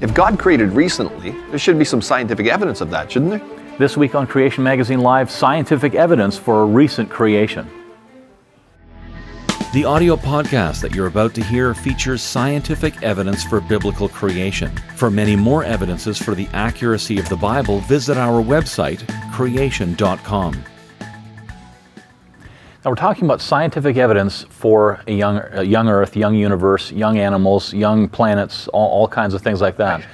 If 0.00 0.14
God 0.14 0.38
created 0.38 0.70
recently, 0.70 1.32
there 1.50 1.58
should 1.58 1.76
be 1.76 1.84
some 1.84 2.00
scientific 2.00 2.46
evidence 2.46 2.80
of 2.80 2.90
that, 2.90 3.10
shouldn't 3.10 3.32
there? 3.32 3.78
This 3.78 3.96
week 3.96 4.14
on 4.14 4.28
Creation 4.28 4.62
Magazine 4.62 5.00
Live, 5.00 5.28
scientific 5.28 5.96
evidence 5.96 6.38
for 6.38 6.62
a 6.62 6.64
recent 6.64 7.10
creation. 7.10 7.68
The 9.74 9.84
audio 9.84 10.14
podcast 10.16 10.82
that 10.82 10.94
you're 10.94 11.08
about 11.08 11.34
to 11.34 11.42
hear 11.42 11.74
features 11.74 12.22
scientific 12.22 13.02
evidence 13.02 13.42
for 13.42 13.60
biblical 13.60 14.08
creation. 14.08 14.70
For 14.94 15.10
many 15.10 15.34
more 15.34 15.64
evidences 15.64 16.16
for 16.16 16.36
the 16.36 16.48
accuracy 16.52 17.18
of 17.18 17.28
the 17.28 17.36
Bible, 17.36 17.80
visit 17.80 18.16
our 18.16 18.40
website, 18.40 19.02
creation.com. 19.32 20.64
Now, 22.88 22.92
we're 22.92 22.96
talking 22.96 23.26
about 23.26 23.42
scientific 23.42 23.98
evidence 23.98 24.46
for 24.48 25.02
a 25.06 25.12
young, 25.12 25.42
a 25.52 25.62
young 25.62 25.90
Earth, 25.90 26.16
young 26.16 26.34
universe, 26.34 26.90
young 26.90 27.18
animals, 27.18 27.74
young 27.74 28.08
planets, 28.08 28.66
all, 28.68 28.88
all 28.88 29.06
kinds 29.06 29.34
of 29.34 29.42
things 29.42 29.60
like 29.60 29.76
that. 29.76 30.00
Right. 30.00 30.08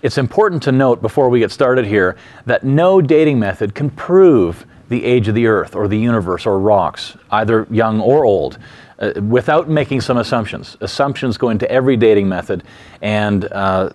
It's 0.00 0.16
important 0.16 0.62
to 0.62 0.72
note 0.72 1.02
before 1.02 1.28
we 1.28 1.38
get 1.38 1.50
started 1.50 1.84
here 1.84 2.16
that 2.46 2.64
no 2.64 3.02
dating 3.02 3.38
method 3.40 3.74
can 3.74 3.90
prove 3.90 4.64
the 4.88 5.04
age 5.04 5.28
of 5.28 5.34
the 5.34 5.46
Earth 5.46 5.76
or 5.76 5.86
the 5.86 5.98
universe 5.98 6.46
or 6.46 6.58
rocks, 6.58 7.14
either 7.30 7.66
young 7.70 8.00
or 8.00 8.24
old. 8.24 8.56
Uh, 8.98 9.12
without 9.28 9.68
making 9.68 10.00
some 10.00 10.16
assumptions. 10.16 10.78
Assumptions 10.80 11.36
go 11.36 11.50
into 11.50 11.70
every 11.70 11.98
dating 11.98 12.26
method. 12.26 12.62
And 13.02 13.44
uh, 13.52 13.90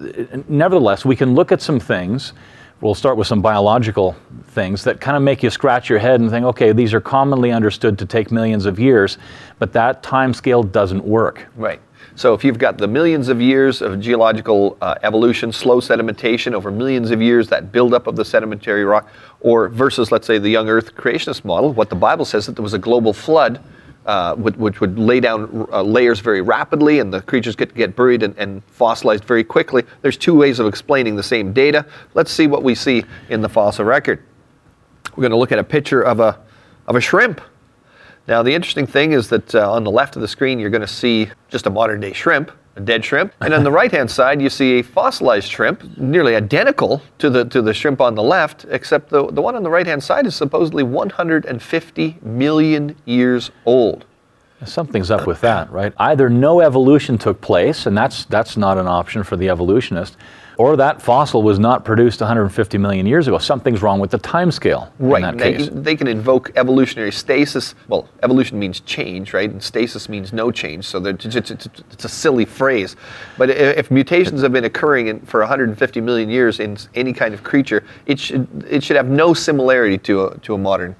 nevertheless, 0.47 1.03
we 1.03 1.15
can 1.15 1.33
look 1.33 1.51
at 1.51 1.63
some 1.63 1.79
things 1.79 2.33
we'll 2.81 2.95
start 2.95 3.17
with 3.17 3.27
some 3.27 3.41
biological 3.41 4.15
things 4.47 4.83
that 4.83 5.01
kind 5.01 5.17
of 5.17 5.23
make 5.23 5.43
you 5.43 5.49
scratch 5.49 5.89
your 5.89 5.99
head 5.99 6.21
and 6.21 6.29
think, 6.29 6.45
okay, 6.45 6.71
these 6.71 6.93
are 6.93 7.01
commonly 7.01 7.51
understood 7.51 7.99
to 7.99 8.05
take 8.05 8.31
millions 8.31 8.65
of 8.65 8.79
years, 8.79 9.17
but 9.59 9.73
that 9.73 10.01
time 10.01 10.33
scale 10.33 10.63
doesn't 10.63 11.03
work. 11.03 11.47
Right. 11.55 11.81
So 12.15 12.33
if 12.33 12.43
you've 12.43 12.57
got 12.57 12.77
the 12.77 12.87
millions 12.87 13.29
of 13.29 13.39
years 13.39 13.81
of 13.81 13.99
geological 13.99 14.77
uh, 14.81 14.95
evolution, 15.03 15.51
slow 15.51 15.79
sedimentation 15.79 16.53
over 16.53 16.71
millions 16.71 17.11
of 17.11 17.21
years, 17.21 17.47
that 17.49 17.71
buildup 17.71 18.07
of 18.07 18.15
the 18.15 18.25
sedimentary 18.25 18.83
rock, 18.83 19.07
or 19.41 19.69
versus, 19.69 20.11
let's 20.11 20.27
say, 20.27 20.37
the 20.37 20.49
young 20.49 20.67
Earth 20.67 20.95
creationist 20.95 21.45
model, 21.45 21.71
what 21.71 21.89
the 21.89 21.95
Bible 21.95 22.25
says 22.25 22.45
that 22.45 22.55
there 22.55 22.63
was 22.63 22.73
a 22.73 22.79
global 22.79 23.13
flood 23.13 23.61
uh, 24.09 24.33
which 24.33 24.81
would 24.81 24.97
lay 24.97 25.19
down 25.19 25.67
uh, 25.71 25.83
layers 25.83 26.19
very 26.19 26.41
rapidly 26.41 26.97
and 26.97 27.13
the 27.13 27.21
creatures 27.21 27.55
get, 27.55 27.75
get 27.75 27.95
buried 27.95 28.23
and, 28.23 28.35
and, 28.39 28.63
fossilized 28.71 29.23
very 29.23 29.43
quickly. 29.43 29.83
There's 30.01 30.17
two 30.17 30.33
ways 30.33 30.57
of 30.57 30.65
explaining 30.65 31.15
the 31.15 31.21
same 31.21 31.53
data. 31.53 31.85
Let's 32.15 32.31
see 32.31 32.47
what 32.47 32.63
we 32.63 32.73
see 32.73 33.03
in 33.29 33.41
the 33.41 33.49
fossil 33.49 33.85
record. 33.85 34.23
We're 35.15 35.21
going 35.21 35.29
to 35.29 35.37
look 35.37 35.51
at 35.51 35.59
a 35.59 35.63
picture 35.63 36.01
of 36.01 36.19
a, 36.19 36.39
of 36.87 36.95
a 36.95 37.01
shrimp. 37.01 37.39
Now, 38.27 38.41
the 38.41 38.51
interesting 38.51 38.87
thing 38.87 39.11
is 39.11 39.29
that 39.29 39.53
uh, 39.53 39.71
on 39.71 39.83
the 39.83 39.91
left 39.91 40.15
of 40.15 40.23
the 40.23 40.27
screen, 40.27 40.57
you're 40.57 40.71
going 40.71 40.81
to 40.81 40.87
see 40.87 41.29
just 41.49 41.67
a 41.67 41.69
modern 41.69 41.99
day 41.99 42.13
shrimp 42.13 42.51
a 42.75 42.81
dead 42.81 43.03
shrimp. 43.03 43.33
And 43.41 43.53
on 43.53 43.63
the 43.63 43.71
right 43.79 43.91
hand 43.91 44.09
side, 44.09 44.41
you 44.41 44.49
see 44.49 44.79
a 44.79 44.83
fossilized 44.83 45.49
shrimp, 45.49 45.97
nearly 45.97 46.35
identical 46.35 47.01
to 47.17 47.29
the, 47.29 47.45
to 47.45 47.61
the 47.61 47.73
shrimp 47.73 48.01
on 48.01 48.15
the 48.15 48.23
left, 48.23 48.65
except 48.69 49.09
the, 49.09 49.27
the 49.27 49.41
one 49.41 49.55
on 49.55 49.63
the 49.63 49.69
right 49.69 49.87
hand 49.87 50.03
side 50.03 50.25
is 50.25 50.35
supposedly 50.35 50.83
150 50.83 52.17
million 52.21 52.95
years 53.05 53.51
old. 53.65 54.05
Something's 54.65 55.09
up 55.09 55.25
with 55.25 55.39
that, 55.41 55.71
right? 55.71 55.93
Either 55.97 56.29
no 56.29 56.59
evolution 56.59 57.17
took 57.17 57.39
place, 57.39 57.85
and 57.85 57.97
that's, 57.97 58.25
that's 58.25 58.57
not 58.57 58.77
an 58.77 58.87
option 58.87 59.23
for 59.23 59.37
the 59.37 59.47
evolutionist, 59.47 60.17
or 60.59 60.75
that 60.75 61.01
fossil 61.01 61.41
was 61.41 61.57
not 61.57 61.85
produced 61.85 62.19
150 62.19 62.77
million 62.77 63.05
years 63.05 63.29
ago. 63.29 63.37
Something's 63.37 63.81
wrong 63.81 64.01
with 64.01 64.11
the 64.11 64.17
time 64.17 64.51
scale. 64.51 64.91
In 64.99 65.09
that 65.21 65.37
case. 65.37 65.61
Right. 65.61 65.73
They, 65.73 65.81
they, 65.81 65.95
can 65.95 66.07
invoke 66.07 66.51
evolutionary 66.57 67.13
stasis. 67.13 67.75
Well, 67.87 68.09
evolution 68.23 68.59
means 68.59 68.81
change, 68.81 69.33
right? 69.33 69.49
And 69.49 69.63
stasis 69.63 70.09
means 70.09 70.33
no 70.33 70.51
change. 70.51 70.83
So 70.83 71.03
it's, 71.05 71.25
it's, 71.33 71.49
it's 71.49 72.03
a 72.03 72.09
silly 72.09 72.43
phrase. 72.43 72.97
But 73.37 73.51
if 73.51 73.89
mutations 73.89 74.41
have 74.41 74.51
been 74.51 74.65
occurring 74.65 75.07
in, 75.07 75.21
for 75.21 75.39
150 75.39 76.01
million 76.01 76.29
years 76.29 76.59
in 76.59 76.77
any 76.93 77.13
kind 77.13 77.33
of 77.33 77.41
creature, 77.41 77.85
it 78.05 78.19
should, 78.19 78.45
it 78.69 78.83
should 78.83 78.97
have 78.97 79.07
no 79.07 79.33
similarity 79.33 79.97
to 79.99 80.25
a, 80.25 80.37
to 80.39 80.55
a 80.55 80.57
modern 80.57 80.93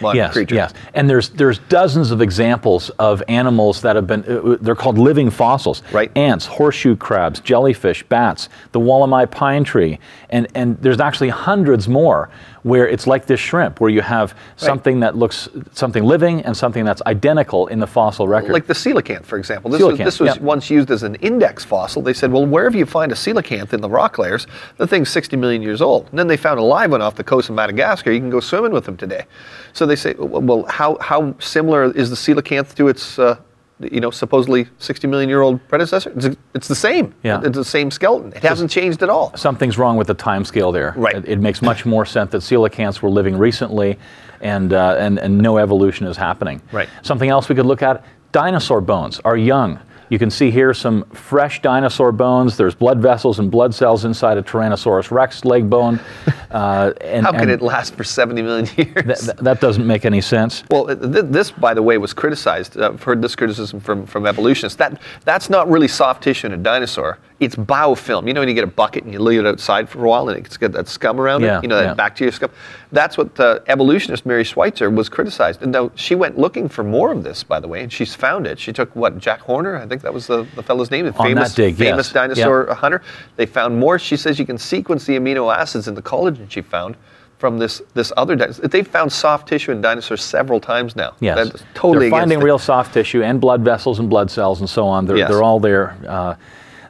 yes, 0.00 0.32
creature. 0.32 0.54
Yes, 0.54 0.72
and 0.94 1.08
there's 1.08 1.30
there's 1.30 1.58
dozens 1.58 2.10
of 2.10 2.20
examples 2.20 2.90
of 2.98 3.22
animals 3.28 3.82
that 3.82 3.96
have 3.96 4.06
been 4.06 4.24
uh, 4.28 4.52
uh, 4.52 4.56
they're 4.60 4.74
called 4.74 4.98
living 4.98 5.30
fossils. 5.30 5.82
Right. 5.92 6.10
Ants, 6.16 6.46
horseshoe 6.46 6.96
crabs, 6.96 7.40
jellyfish, 7.40 8.02
bats, 8.04 8.48
the 8.72 8.80
Wollemi 8.80 9.30
pine 9.30 9.64
tree, 9.64 9.98
and 10.30 10.46
and 10.54 10.78
there's 10.82 11.00
actually 11.00 11.30
hundreds 11.30 11.88
more 11.88 12.30
where 12.66 12.88
it's 12.88 13.06
like 13.06 13.26
this 13.26 13.38
shrimp, 13.38 13.80
where 13.80 13.90
you 13.90 14.00
have 14.00 14.32
right. 14.32 14.58
something 14.58 14.98
that 14.98 15.16
looks 15.16 15.48
something 15.70 16.02
living 16.02 16.42
and 16.42 16.56
something 16.56 16.84
that's 16.84 17.00
identical 17.06 17.68
in 17.68 17.78
the 17.78 17.86
fossil 17.86 18.26
record. 18.26 18.50
Like 18.50 18.66
the 18.66 18.74
coelacanth, 18.74 19.24
for 19.24 19.38
example. 19.38 19.70
This 19.70 19.80
coelacanth, 19.80 20.04
was, 20.04 20.18
this 20.18 20.20
was 20.20 20.40
once 20.40 20.68
used 20.68 20.90
as 20.90 21.04
an 21.04 21.14
index 21.16 21.64
fossil. 21.64 22.02
They 22.02 22.12
said, 22.12 22.32
well, 22.32 22.44
wherever 22.44 22.76
you 22.76 22.84
find 22.84 23.12
a 23.12 23.14
coelacanth 23.14 23.72
in 23.72 23.80
the 23.80 23.88
rock 23.88 24.18
layers, 24.18 24.48
the 24.78 24.86
thing's 24.88 25.10
60 25.10 25.36
million 25.36 25.62
years 25.62 25.80
old. 25.80 26.08
And 26.10 26.18
then 26.18 26.26
they 26.26 26.36
found 26.36 26.58
a 26.58 26.64
live 26.64 26.90
one 26.90 27.02
off 27.02 27.14
the 27.14 27.22
coast 27.22 27.48
of 27.50 27.54
Madagascar. 27.54 28.10
You 28.10 28.18
can 28.18 28.30
go 28.30 28.40
swimming 28.40 28.72
with 28.72 28.84
them 28.84 28.96
today. 28.96 29.26
So 29.72 29.86
they 29.86 29.94
say, 29.94 30.14
well, 30.18 30.64
how, 30.64 30.98
how 31.00 31.38
similar 31.38 31.92
is 31.92 32.10
the 32.10 32.16
coelacanth 32.16 32.74
to 32.74 32.88
its 32.88 33.20
uh, 33.20 33.38
you 33.80 34.00
know, 34.00 34.10
supposedly 34.10 34.68
60 34.78 35.06
million 35.06 35.28
year 35.28 35.42
old 35.42 35.66
predecessor. 35.68 36.12
It's, 36.16 36.36
it's, 36.54 36.68
the 36.68 36.74
same. 36.74 37.14
Yeah. 37.22 37.42
It's 37.44 37.56
the 37.56 37.64
same 37.64 37.90
skeleton. 37.90 38.32
It 38.32 38.42
hasn't 38.42 38.70
changed 38.70 39.02
at 39.02 39.10
all. 39.10 39.36
Something's 39.36 39.76
wrong 39.76 39.96
with 39.96 40.06
the 40.06 40.14
time 40.14 40.44
scale 40.44 40.72
there. 40.72 40.94
Right. 40.96 41.16
It, 41.16 41.28
it 41.28 41.40
makes 41.40 41.60
much 41.60 41.84
more 41.84 42.06
sense 42.06 42.30
that 42.32 42.38
coelacanths 42.38 43.02
were 43.02 43.10
living 43.10 43.36
recently 43.36 43.98
and, 44.40 44.72
uh, 44.72 44.96
and, 44.98 45.18
and 45.18 45.36
no 45.36 45.58
evolution 45.58 46.06
is 46.06 46.16
happening. 46.16 46.62
Right. 46.72 46.88
Something 47.02 47.28
else 47.28 47.48
we 47.48 47.54
could 47.54 47.66
look 47.66 47.82
at 47.82 48.04
dinosaur 48.32 48.80
bones 48.80 49.20
are 49.24 49.36
young. 49.36 49.78
You 50.08 50.18
can 50.18 50.30
see 50.30 50.50
here 50.50 50.72
some 50.72 51.04
fresh 51.10 51.62
dinosaur 51.62 52.12
bones. 52.12 52.56
There's 52.56 52.74
blood 52.74 53.00
vessels 53.00 53.38
and 53.38 53.50
blood 53.50 53.74
cells 53.74 54.04
inside 54.04 54.38
a 54.38 54.42
Tyrannosaurus 54.42 55.10
rex 55.10 55.44
leg 55.44 55.68
bone. 55.68 56.00
Uh, 56.48 56.92
and, 57.02 57.26
How 57.26 57.32
could 57.32 57.50
it 57.50 57.60
last 57.60 57.96
for 57.96 58.04
70 58.04 58.40
million 58.40 58.66
years? 58.76 59.26
Th- 59.26 59.36
that 59.38 59.60
doesn't 59.60 59.86
make 59.86 60.06
any 60.06 60.22
sense. 60.22 60.62
Well, 60.70 60.86
th- 60.86 61.26
this, 61.26 61.50
by 61.50 61.74
the 61.74 61.82
way, 61.82 61.98
was 61.98 62.14
criticized. 62.14 62.80
I've 62.80 63.02
heard 63.02 63.20
this 63.20 63.36
criticism 63.36 63.80
from, 63.80 64.06
from 64.06 64.26
evolutionists. 64.26 64.78
That, 64.78 64.98
that's 65.24 65.50
not 65.50 65.68
really 65.68 65.88
soft 65.88 66.22
tissue 66.22 66.46
in 66.46 66.52
a 66.54 66.56
dinosaur 66.56 67.18
it's 67.38 67.54
biofilm. 67.54 68.26
You 68.26 68.32
know 68.32 68.40
when 68.40 68.48
you 68.48 68.54
get 68.54 68.64
a 68.64 68.68
bucket 68.68 69.04
and 69.04 69.12
you 69.12 69.18
leave 69.18 69.40
it 69.40 69.46
outside 69.46 69.88
for 69.88 70.04
a 70.04 70.08
while 70.08 70.28
and 70.28 70.44
it's 70.44 70.56
got 70.56 70.72
that 70.72 70.88
scum 70.88 71.20
around 71.20 71.42
yeah, 71.42 71.58
it? 71.58 71.62
You 71.62 71.68
know, 71.68 71.76
that 71.76 71.84
yeah. 71.84 71.94
bacteria 71.94 72.32
scum? 72.32 72.50
That's 72.92 73.18
what 73.18 73.34
the 73.34 73.62
evolutionist 73.66 74.24
Mary 74.24 74.44
Schweitzer 74.44 74.88
was 74.88 75.08
criticized. 75.08 75.62
And 75.62 75.72
now 75.72 75.90
she 75.96 76.14
went 76.14 76.38
looking 76.38 76.68
for 76.68 76.82
more 76.82 77.12
of 77.12 77.24
this, 77.24 77.42
by 77.42 77.60
the 77.60 77.68
way, 77.68 77.82
and 77.82 77.92
she's 77.92 78.14
found 78.14 78.46
it. 78.46 78.58
She 78.58 78.72
took, 78.72 78.94
what, 78.96 79.18
Jack 79.18 79.40
Horner? 79.40 79.76
I 79.76 79.86
think 79.86 80.00
that 80.02 80.14
was 80.14 80.26
the, 80.26 80.46
the 80.54 80.62
fellow's 80.62 80.90
name. 80.90 81.04
The 81.04 81.14
On 81.16 81.26
famous, 81.26 81.54
dig, 81.54 81.76
famous 81.76 82.06
yes. 82.08 82.12
dinosaur 82.12 82.74
hunter. 82.74 83.02
They 83.36 83.44
found 83.44 83.78
more. 83.78 83.98
She 83.98 84.16
says 84.16 84.38
you 84.38 84.46
can 84.46 84.58
sequence 84.58 85.04
the 85.04 85.18
amino 85.18 85.54
acids 85.54 85.88
in 85.88 85.94
the 85.94 86.02
collagen 86.02 86.50
she 86.50 86.62
found 86.62 86.96
from 87.38 87.58
this 87.58 87.82
this 87.92 88.12
other 88.16 88.34
dinosaur. 88.34 88.68
They've 88.68 88.86
found 88.86 89.12
soft 89.12 89.48
tissue 89.48 89.72
in 89.72 89.82
dinosaurs 89.82 90.24
several 90.24 90.58
times 90.58 90.96
now. 90.96 91.14
Yes, 91.20 91.36
That's 91.36 91.64
totally 91.74 92.08
they're 92.08 92.18
finding 92.18 92.40
real 92.40 92.58
soft 92.58 92.94
tissue 92.94 93.22
and 93.22 93.40
blood 93.40 93.62
vessels 93.62 93.98
and 93.98 94.08
blood 94.08 94.30
cells 94.30 94.60
and 94.60 94.70
so 94.70 94.86
on. 94.86 95.04
They're, 95.04 95.18
yes. 95.18 95.28
they're 95.28 95.42
all 95.42 95.60
there. 95.60 95.96
Uh, 96.08 96.36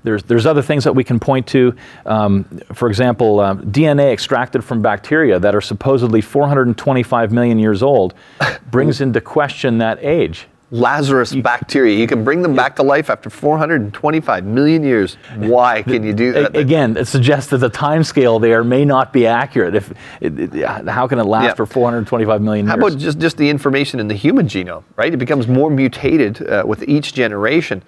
there's, 0.06 0.22
there's 0.22 0.46
other 0.46 0.62
things 0.62 0.84
that 0.84 0.94
we 0.94 1.02
can 1.02 1.18
point 1.18 1.48
to. 1.48 1.74
Um, 2.06 2.44
for 2.72 2.88
example, 2.88 3.40
uh, 3.40 3.56
DNA 3.56 4.12
extracted 4.12 4.62
from 4.64 4.80
bacteria 4.80 5.40
that 5.40 5.52
are 5.52 5.60
supposedly 5.60 6.20
425 6.20 7.32
million 7.32 7.58
years 7.58 7.82
old 7.82 8.14
brings 8.70 9.00
into 9.00 9.20
question 9.20 9.78
that 9.78 9.98
age. 10.00 10.46
Lazarus 10.70 11.32
you, 11.32 11.42
bacteria. 11.42 11.98
You 11.98 12.06
can 12.06 12.22
bring 12.22 12.42
them 12.42 12.54
back 12.54 12.76
to 12.76 12.84
life 12.84 13.10
after 13.10 13.30
425 13.30 14.44
million 14.44 14.84
years. 14.84 15.14
Why 15.36 15.82
can 15.82 16.04
you 16.04 16.12
do 16.12 16.32
that? 16.32 16.56
Again, 16.56 16.96
it 16.96 17.06
suggests 17.06 17.50
that 17.50 17.58
the 17.58 17.68
time 17.68 18.04
scale 18.04 18.38
there 18.38 18.62
may 18.62 18.84
not 18.84 19.12
be 19.12 19.26
accurate. 19.26 19.74
If 19.74 19.92
it, 20.20 20.54
it, 20.54 20.88
how 20.88 21.08
can 21.08 21.18
it 21.18 21.24
last 21.24 21.44
yeah. 21.44 21.54
for 21.54 21.66
425 21.66 22.42
million 22.42 22.66
years? 22.66 22.70
How 22.70 22.86
about 22.86 22.98
just, 22.98 23.18
just 23.18 23.36
the 23.36 23.48
information 23.48 23.98
in 23.98 24.06
the 24.06 24.14
human 24.14 24.46
genome, 24.46 24.84
right? 24.94 25.12
It 25.12 25.18
becomes 25.18 25.48
more 25.48 25.70
mutated 25.70 26.48
uh, 26.48 26.62
with 26.64 26.88
each 26.88 27.12
generation. 27.12 27.82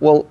Well, 0.00 0.28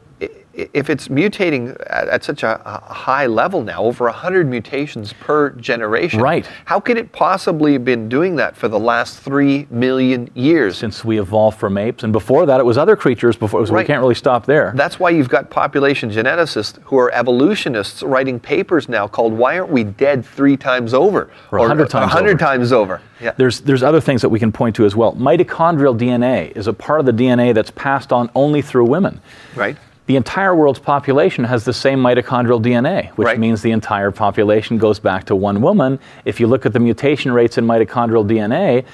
if 0.73 0.89
it's 0.89 1.07
mutating 1.07 1.71
at, 1.87 2.07
at 2.07 2.23
such 2.23 2.43
a, 2.43 2.61
a, 2.65 2.93
high 2.93 3.25
level 3.25 3.63
now, 3.63 3.83
over 3.83 4.05
100 4.05 4.47
mutations 4.47 5.13
per 5.13 5.51
generation, 5.51 6.21
right. 6.21 6.47
how 6.65 6.79
could 6.79 6.97
it 6.97 7.11
possibly 7.11 7.73
have 7.73 7.85
been 7.85 8.09
doing 8.09 8.35
that 8.37 8.55
for 8.55 8.67
the 8.67 8.79
last 8.79 9.19
3 9.19 9.67
million 9.69 10.29
years? 10.33 10.77
Since 10.77 11.05
we 11.05 11.19
evolved 11.19 11.59
from 11.59 11.77
apes, 11.77 12.03
and 12.03 12.13
before 12.13 12.45
that 12.45 12.59
it 12.59 12.63
was 12.63 12.77
other 12.77 12.95
creatures, 12.95 13.35
before, 13.35 13.65
so 13.65 13.73
right. 13.73 13.83
we 13.83 13.87
can't 13.87 14.01
really 14.01 14.15
stop 14.15 14.45
there. 14.45 14.73
That's 14.75 14.99
why 14.99 15.11
you've 15.11 15.29
got 15.29 15.49
population 15.49 16.09
geneticists 16.09 16.81
who 16.83 16.97
are 16.97 17.11
evolutionists 17.13 18.03
writing 18.03 18.39
papers 18.39 18.89
now 18.89 19.07
called 19.07 19.33
Why 19.33 19.59
Aren't 19.59 19.71
We 19.71 19.83
Dead 19.83 20.25
Three 20.25 20.57
Times 20.57 20.93
Over? 20.93 21.29
Or 21.51 21.59
100 21.59 21.89
times 21.89 22.13
100 22.13 22.29
over. 22.29 22.37
times 22.37 22.71
over. 22.71 23.01
Yeah. 23.21 23.33
There's, 23.37 23.61
there's 23.61 23.83
other 23.83 23.99
things 23.99 24.21
that 24.21 24.29
we 24.29 24.39
can 24.39 24.51
point 24.51 24.75
to 24.77 24.85
as 24.85 24.95
well. 24.95 25.13
Mitochondrial 25.13 25.97
DNA 25.97 26.55
is 26.55 26.67
a 26.67 26.73
part 26.73 26.99
of 26.99 27.05
the 27.05 27.11
DNA 27.11 27.53
that's 27.53 27.71
passed 27.71 28.13
on 28.13 28.29
only 28.35 28.61
through 28.61 28.85
women. 28.85 29.21
Right 29.55 29.77
the 30.09 30.15
entire 30.15 30.55
world's 30.55 30.79
population 30.79 31.43
has 31.43 31.65
the 31.65 31.71
same 31.71 31.99
mitochondrial 31.99 32.59
DNA, 32.59 33.11
which 33.11 33.27
right. 33.27 33.37
means 33.37 33.61
the 33.61 33.69
entire 33.69 34.09
population 34.09 34.79
goes 34.79 34.97
back 34.97 35.25
to 35.25 35.35
one 35.35 35.61
woman. 35.61 35.99
If 36.25 36.39
you 36.39 36.47
look 36.47 36.65
at 36.65 36.73
the 36.73 36.79
mutation 36.79 37.31
rates 37.31 37.59
in 37.59 37.67
mitochondrial 37.67 38.27
DNA, 38.27 38.85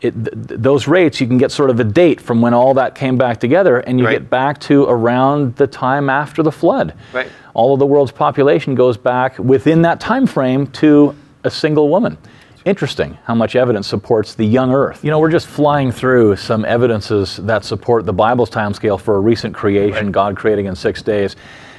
it, 0.00 0.14
th- 0.14 0.28
those 0.34 0.88
rates, 0.88 1.20
you 1.20 1.26
can 1.26 1.36
get 1.36 1.52
sort 1.52 1.68
of 1.68 1.80
a 1.80 1.84
date 1.84 2.18
from 2.18 2.40
when 2.40 2.54
all 2.54 2.72
that 2.72 2.94
came 2.94 3.18
back 3.18 3.40
together, 3.40 3.80
and 3.80 3.98
you 3.98 4.06
Right. 4.06 4.12
get 4.12 4.30
back 4.30 4.58
to 4.60 4.84
around 4.84 5.54
the 5.56 5.66
time 5.66 6.08
after 6.08 6.42
the 6.42 6.50
flood. 6.50 6.94
Right. 7.12 7.28
All 7.52 7.74
of 7.74 7.78
the 7.78 7.84
world's 7.86 8.12
population 8.12 8.74
goes 8.74 8.96
back 8.96 9.38
within 9.38 9.82
that 9.82 10.00
time 10.00 10.26
frame 10.26 10.68
to 10.68 11.14
a 11.44 11.50
single 11.50 11.90
woman. 11.90 12.16
Interesting 12.64 13.18
how 13.24 13.34
much 13.34 13.56
evidence 13.56 13.86
supports 13.86 14.34
the 14.34 14.44
young 14.46 14.72
earth. 14.72 15.04
You 15.04 15.10
know, 15.10 15.18
we're 15.18 15.30
just 15.30 15.46
flying 15.46 15.92
through 15.92 16.36
some 16.36 16.64
evidences 16.64 17.36
that 17.38 17.62
support 17.62 18.06
the 18.06 18.12
Bible's 18.12 18.48
timescale 18.48 18.98
for 18.98 19.16
a 19.16 19.20
recent 19.20 19.54
creation, 19.54 20.06
Right. 20.06 20.12
God 20.12 20.36
creating 20.36 20.66
in 20.66 20.74
six 20.74 21.02
days. 21.02 21.36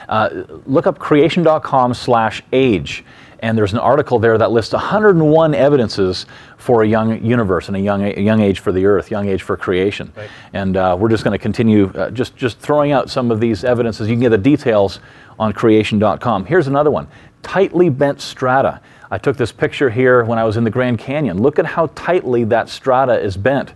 Uh, 0.08 0.44
look 0.68 0.86
up 0.86 1.00
creation.com 1.00 1.96
slash 1.96 2.44
age, 2.54 3.04
and 3.40 3.58
there's 3.58 3.74
an 3.74 3.80
article 3.80 4.20
there 4.20 4.38
that 4.38 4.52
lists 4.52 4.74
101 4.74 5.56
evidences 5.56 6.28
for 6.58 6.84
a 6.84 6.88
young 6.88 7.24
universe 7.26 7.68
and 7.68 7.76
a 7.76 7.80
young, 7.80 8.04
a 8.04 8.22
young 8.22 8.40
age 8.40 8.60
for 8.60 8.72
the 8.72 8.86
earth, 8.86 9.10
young 9.10 9.28
age 9.28 9.42
for 9.42 9.58
creation. 9.58 10.14
And 10.54 10.78
uh, 10.78 10.96
we're 11.00 11.10
just 11.10 11.24
going 11.24 11.36
to 11.36 11.42
continue 11.42 11.92
uh, 11.96 12.12
just, 12.12 12.36
just 12.36 12.60
throwing 12.60 12.92
out 12.92 13.10
some 13.10 13.32
of 13.32 13.40
these 13.40 13.64
evidences. 13.64 14.08
You 14.08 14.14
can 14.14 14.22
get 14.22 14.30
the 14.30 14.38
details 14.38 15.00
on 15.40 15.52
creation.com. 15.52 16.46
Here's 16.46 16.68
another 16.68 16.92
one 16.92 17.08
tightly 17.42 17.90
bent 17.90 18.22
strata. 18.22 18.82
I 19.12 19.18
took 19.18 19.38
this 19.38 19.52
picture 19.52 19.90
here 19.90 20.24
when 20.24 20.40
I 20.40 20.44
was 20.44 20.58
in 20.58 20.64
the 20.64 20.70
Grand 20.70 20.98
Canyon. 21.00 21.42
Look 21.42 21.60
at 21.60 21.66
how 21.66 21.88
tightly 21.96 22.44
that 22.46 22.70
strata 22.70 23.20
is 23.20 23.38
bent 23.38 23.74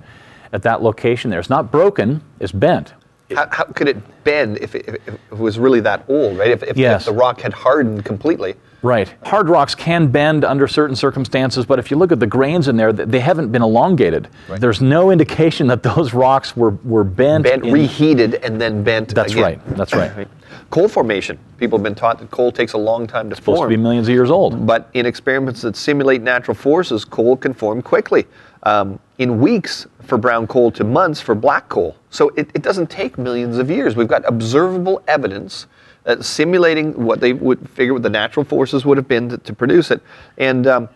at 0.53 0.63
that 0.63 0.81
location 0.81 1.29
there. 1.29 1.39
It's 1.39 1.49
not 1.49 1.71
broken, 1.71 2.21
it's 2.39 2.51
bent. 2.51 2.93
How, 3.35 3.47
how 3.51 3.63
could 3.65 3.87
it 3.87 4.23
bend 4.23 4.57
if 4.57 4.73
it, 4.73 4.87
if 4.87 5.07
it 5.07 5.19
was 5.37 5.59
really 5.59 5.81
that 5.81 6.03
old, 6.07 6.37
right? 6.39 6.49
If, 6.49 6.63
if, 6.63 6.77
Yes. 6.77 7.01
if 7.01 7.13
the 7.13 7.19
rock 7.19 7.41
had 7.41 7.53
hardened 7.53 8.03
completely. 8.03 8.55
Right. 8.81 9.13
Hard 9.25 9.49
rocks 9.49 9.75
can 9.75 10.07
bend 10.07 10.43
under 10.43 10.67
certain 10.67 10.95
circumstances, 10.95 11.65
but 11.65 11.77
if 11.77 11.91
you 11.91 11.97
look 11.97 12.11
at 12.11 12.19
the 12.19 12.25
grains 12.25 12.67
in 12.67 12.75
there, 12.77 12.91
they 12.91 13.19
haven't 13.19 13.51
been 13.51 13.61
elongated. 13.61 14.29
Right. 14.47 14.59
There's 14.59 14.81
no 14.81 15.11
indication 15.11 15.67
that 15.67 15.83
those 15.83 16.13
rocks 16.25 16.57
were, 16.57 16.71
were 16.83 17.03
bent. 17.03 17.43
Bent, 17.43 17.65
in- 17.65 17.73
reheated, 17.73 18.35
and 18.35 18.59
then 18.59 18.83
bent 18.83 19.11
again. 19.11 19.15
That's 19.15 19.33
again. 19.33 19.43
right. 19.43 19.75
That's 19.77 19.93
right. 19.93 20.27
Coal 20.69 20.87
formation. 20.87 21.39
People 21.57 21.79
have 21.79 21.83
been 21.83 21.95
taught 21.95 22.19
that 22.19 22.29
coal 22.29 22.51
takes 22.51 22.73
a 22.73 22.77
long 22.77 23.07
time 23.07 23.29
to 23.29 23.35
form, 23.35 23.57
Supposed 23.57 23.71
to 23.71 23.77
be 23.77 23.81
millions 23.81 24.07
of 24.07 24.13
years 24.13 24.29
old. 24.29 24.67
But 24.67 24.89
in 24.93 25.05
experiments 25.05 25.61
that 25.61 25.75
simulate 25.75 26.21
natural 26.21 26.53
forces, 26.53 27.03
coal 27.05 27.35
can 27.35 27.53
form 27.53 27.81
quickly. 27.81 28.25
Um, 28.63 28.99
in 29.17 29.39
weeks 29.39 29.87
for 30.03 30.17
brown 30.17 30.45
coal 30.45 30.71
to 30.71 30.83
months 30.83 31.21
for 31.21 31.33
black 31.33 31.69
coal. 31.69 31.95
So 32.09 32.29
it, 32.29 32.49
it 32.53 32.61
doesn't 32.61 32.89
take 32.89 33.17
millions 33.17 33.57
of 33.57 33.71
years. 33.71 33.95
We've 33.95 34.07
got 34.07 34.27
observable 34.27 35.01
evidence 35.07 35.65
uh, 36.05 36.21
simulating 36.21 36.93
what 37.03 37.19
they 37.19 37.33
would 37.33 37.69
figure 37.69 37.93
what 37.93 38.03
the 38.03 38.09
natural 38.09 38.43
forces 38.43 38.85
would 38.85 38.97
have 38.97 39.07
been 39.07 39.29
to, 39.29 39.37
to 39.37 39.53
produce 39.53 39.91
it. 39.91 40.01
And 40.37 40.67
um, 40.67 40.89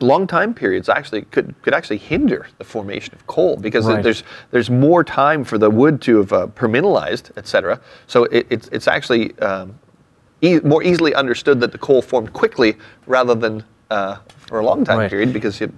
long 0.00 0.26
time 0.26 0.52
periods 0.54 0.88
actually 0.88 1.22
could, 1.22 1.54
could 1.62 1.74
actually 1.74 1.98
hinder 1.98 2.46
the 2.58 2.64
formation 2.64 3.14
of 3.14 3.26
coal 3.26 3.56
because 3.56 3.86
Right. 3.86 4.02
there's 4.02 4.22
there's 4.50 4.70
more 4.70 5.02
time 5.04 5.44
for 5.44 5.58
the 5.58 5.70
wood 5.70 6.00
to 6.02 6.18
have 6.18 6.32
uh, 6.32 6.46
permineralized, 6.48 7.30
et 7.36 7.46
cetera. 7.46 7.80
So 8.06 8.24
it, 8.24 8.46
it's 8.50 8.68
it's 8.72 8.88
actually 8.88 9.38
um, 9.40 9.78
e- 10.42 10.60
more 10.64 10.82
easily 10.82 11.14
understood 11.14 11.60
that 11.60 11.72
the 11.72 11.78
coal 11.78 12.02
formed 12.02 12.32
quickly 12.32 12.74
rather 13.06 13.34
than 13.34 13.62
uh, 13.90 14.16
for 14.48 14.58
a 14.60 14.64
long 14.64 14.84
time 14.84 14.98
Right. 14.98 15.10
period 15.10 15.32
because 15.32 15.60
it, 15.60 15.70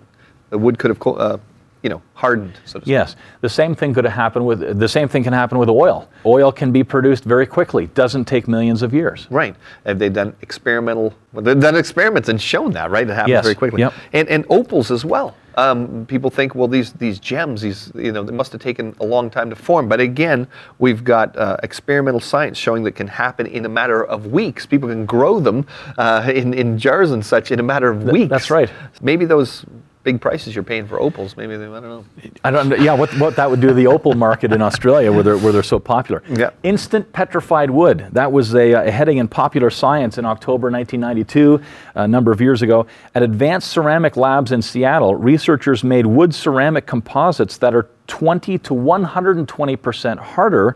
the 0.51 0.59
wood 0.59 0.79
could 0.79 0.91
have 0.91 0.99
co- 0.99 1.15
uh, 1.15 1.39
you 1.83 1.91
know 1.91 2.03
hardened. 2.15 2.55
So 2.65 2.79
to 2.79 2.85
speak. 2.85 2.91
Yes, 2.93 3.17
the 3.41 3.49
same 3.49 3.75
thing 3.75 3.95
could 3.95 4.05
have 4.05 4.15
happened 4.15 4.47
with 4.47 4.79
the 4.79 4.89
same 4.89 5.09
thing 5.09 5.23
can 5.25 5.33
happen 5.33 5.59
with 5.59 5.69
oil. 5.69 6.09
Oil 6.27 6.51
can 6.53 6.73
be 6.73 6.83
produced 6.85 7.25
very 7.25 7.47
quickly. 7.47 7.87
Doesn't 7.89 8.25
take 8.27 8.49
millions 8.49 8.83
of 8.83 8.93
years. 8.93 9.27
Right. 9.31 9.55
Have 9.87 9.99
they 9.99 10.09
done 10.09 10.35
experimental? 10.43 11.15
Well, 11.33 11.43
they've 11.45 11.61
done 11.61 11.77
experiments 11.77 12.29
and 12.29 12.41
shown 12.41 12.73
that, 12.73 12.91
right? 12.91 13.09
It 13.09 13.15
happens 13.15 13.31
Yes. 13.31 13.45
very 13.45 13.55
quickly. 13.55 13.81
Yep. 13.83 13.93
And 14.13 14.29
and 14.29 14.45
opals 14.51 14.91
as 14.91 15.05
well. 15.05 15.35
Um, 15.57 16.07
people 16.07 16.31
think, 16.31 16.55
well, 16.55 16.69
these 16.69 16.93
these 16.95 17.19
gems, 17.19 17.61
these 17.63 17.91
you 17.97 18.13
know, 18.13 18.23
they 18.23 18.33
must 18.33 18.53
have 18.53 18.61
taken 18.61 18.95
a 19.01 19.05
long 19.05 19.29
time 19.29 19.51
to 19.51 19.57
form. 19.57 19.89
But 19.89 19.99
again, 20.01 20.47
we've 20.79 21.03
got 21.03 21.37
uh, 21.37 21.57
experimental 21.65 22.21
science 22.21 22.57
showing 22.57 22.85
that 22.85 22.93
can 22.93 23.09
happen 23.09 23.47
in 23.47 23.65
a 23.65 23.69
matter 23.69 24.05
of 24.05 24.27
weeks. 24.27 24.67
People 24.67 24.89
can 24.89 25.05
grow 25.05 25.41
them 25.41 25.67
uh, 25.97 26.31
in 26.33 26.55
in 26.55 26.79
jars 26.79 27.11
and 27.11 27.25
such 27.27 27.51
in 27.51 27.59
a 27.59 27.63
matter 27.65 27.89
of 27.89 28.05
weeks. 28.05 28.31
that's 28.31 28.51
right. 28.51 28.71
Maybe 29.03 29.25
those 29.25 29.65
big 30.09 30.23
prices 30.23 30.55
you're 30.55 30.65
paying 30.65 30.87
for 30.87 30.99
opals, 30.99 31.37
maybe 31.37 31.55
they, 31.59 31.67
I 31.67 31.81
don't 31.81 31.83
know. 31.83 32.05
I 32.43 32.51
don't. 32.51 32.81
Yeah, 32.81 32.95
what, 32.95 33.11
what 33.19 33.37
that 33.37 33.51
would 33.51 33.61
do 33.61 33.67
to 33.67 33.75
the 33.75 33.87
opal 33.87 34.15
market 34.15 34.55
in 34.55 34.63
Australia, 34.63 35.13
where 35.13 35.23
they're 35.23 35.37
where 35.37 35.53
they're 35.53 35.63
so 35.63 35.79
popular. 35.79 36.23
Yeah. 36.31 36.49
Instant 36.63 37.13
petrified 37.13 37.71
wood. 37.71 38.07
That 38.13 38.33
was 38.33 38.55
a, 38.55 38.73
a 38.73 38.91
heading 38.91 39.19
in 39.19 39.29
Popular 39.29 39.69
Science 39.69 40.17
in 40.17 40.25
October 40.25 40.71
1992, 40.71 41.61
a 41.95 42.09
number 42.09 42.33
of 42.33 42.41
years 42.41 42.63
ago. 42.63 42.87
At 43.15 43.23
Advanced 43.23 43.71
Ceramic 43.71 44.17
Labs 44.17 44.51
in 44.51 44.63
Seattle, 44.63 45.15
researchers 45.15 45.85
made 45.85 46.07
wood 46.07 46.35
ceramic 46.35 46.87
composites 46.87 47.59
that 47.59 47.75
are 47.75 47.91
20 48.07 48.57
to 48.61 48.73
120 48.73 49.77
percent 49.77 50.21
harder 50.21 50.75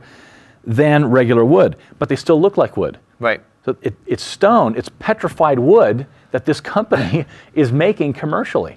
than 0.62 1.06
regular 1.06 1.44
wood, 1.46 1.76
but 1.99 2.11
they 2.11 2.17
still 2.17 2.38
look 2.38 2.58
like 2.58 2.76
wood. 2.76 2.99
Right. 3.19 3.40
So 3.64 3.79
it, 3.81 3.94
it's 4.05 4.23
stone, 4.23 4.76
it's 4.76 4.90
petrified 4.99 5.58
wood 5.58 6.06
that 6.32 6.44
this 6.44 6.61
company 6.61 7.25
is 7.55 7.73
making 7.73 8.12
commercially. 8.12 8.76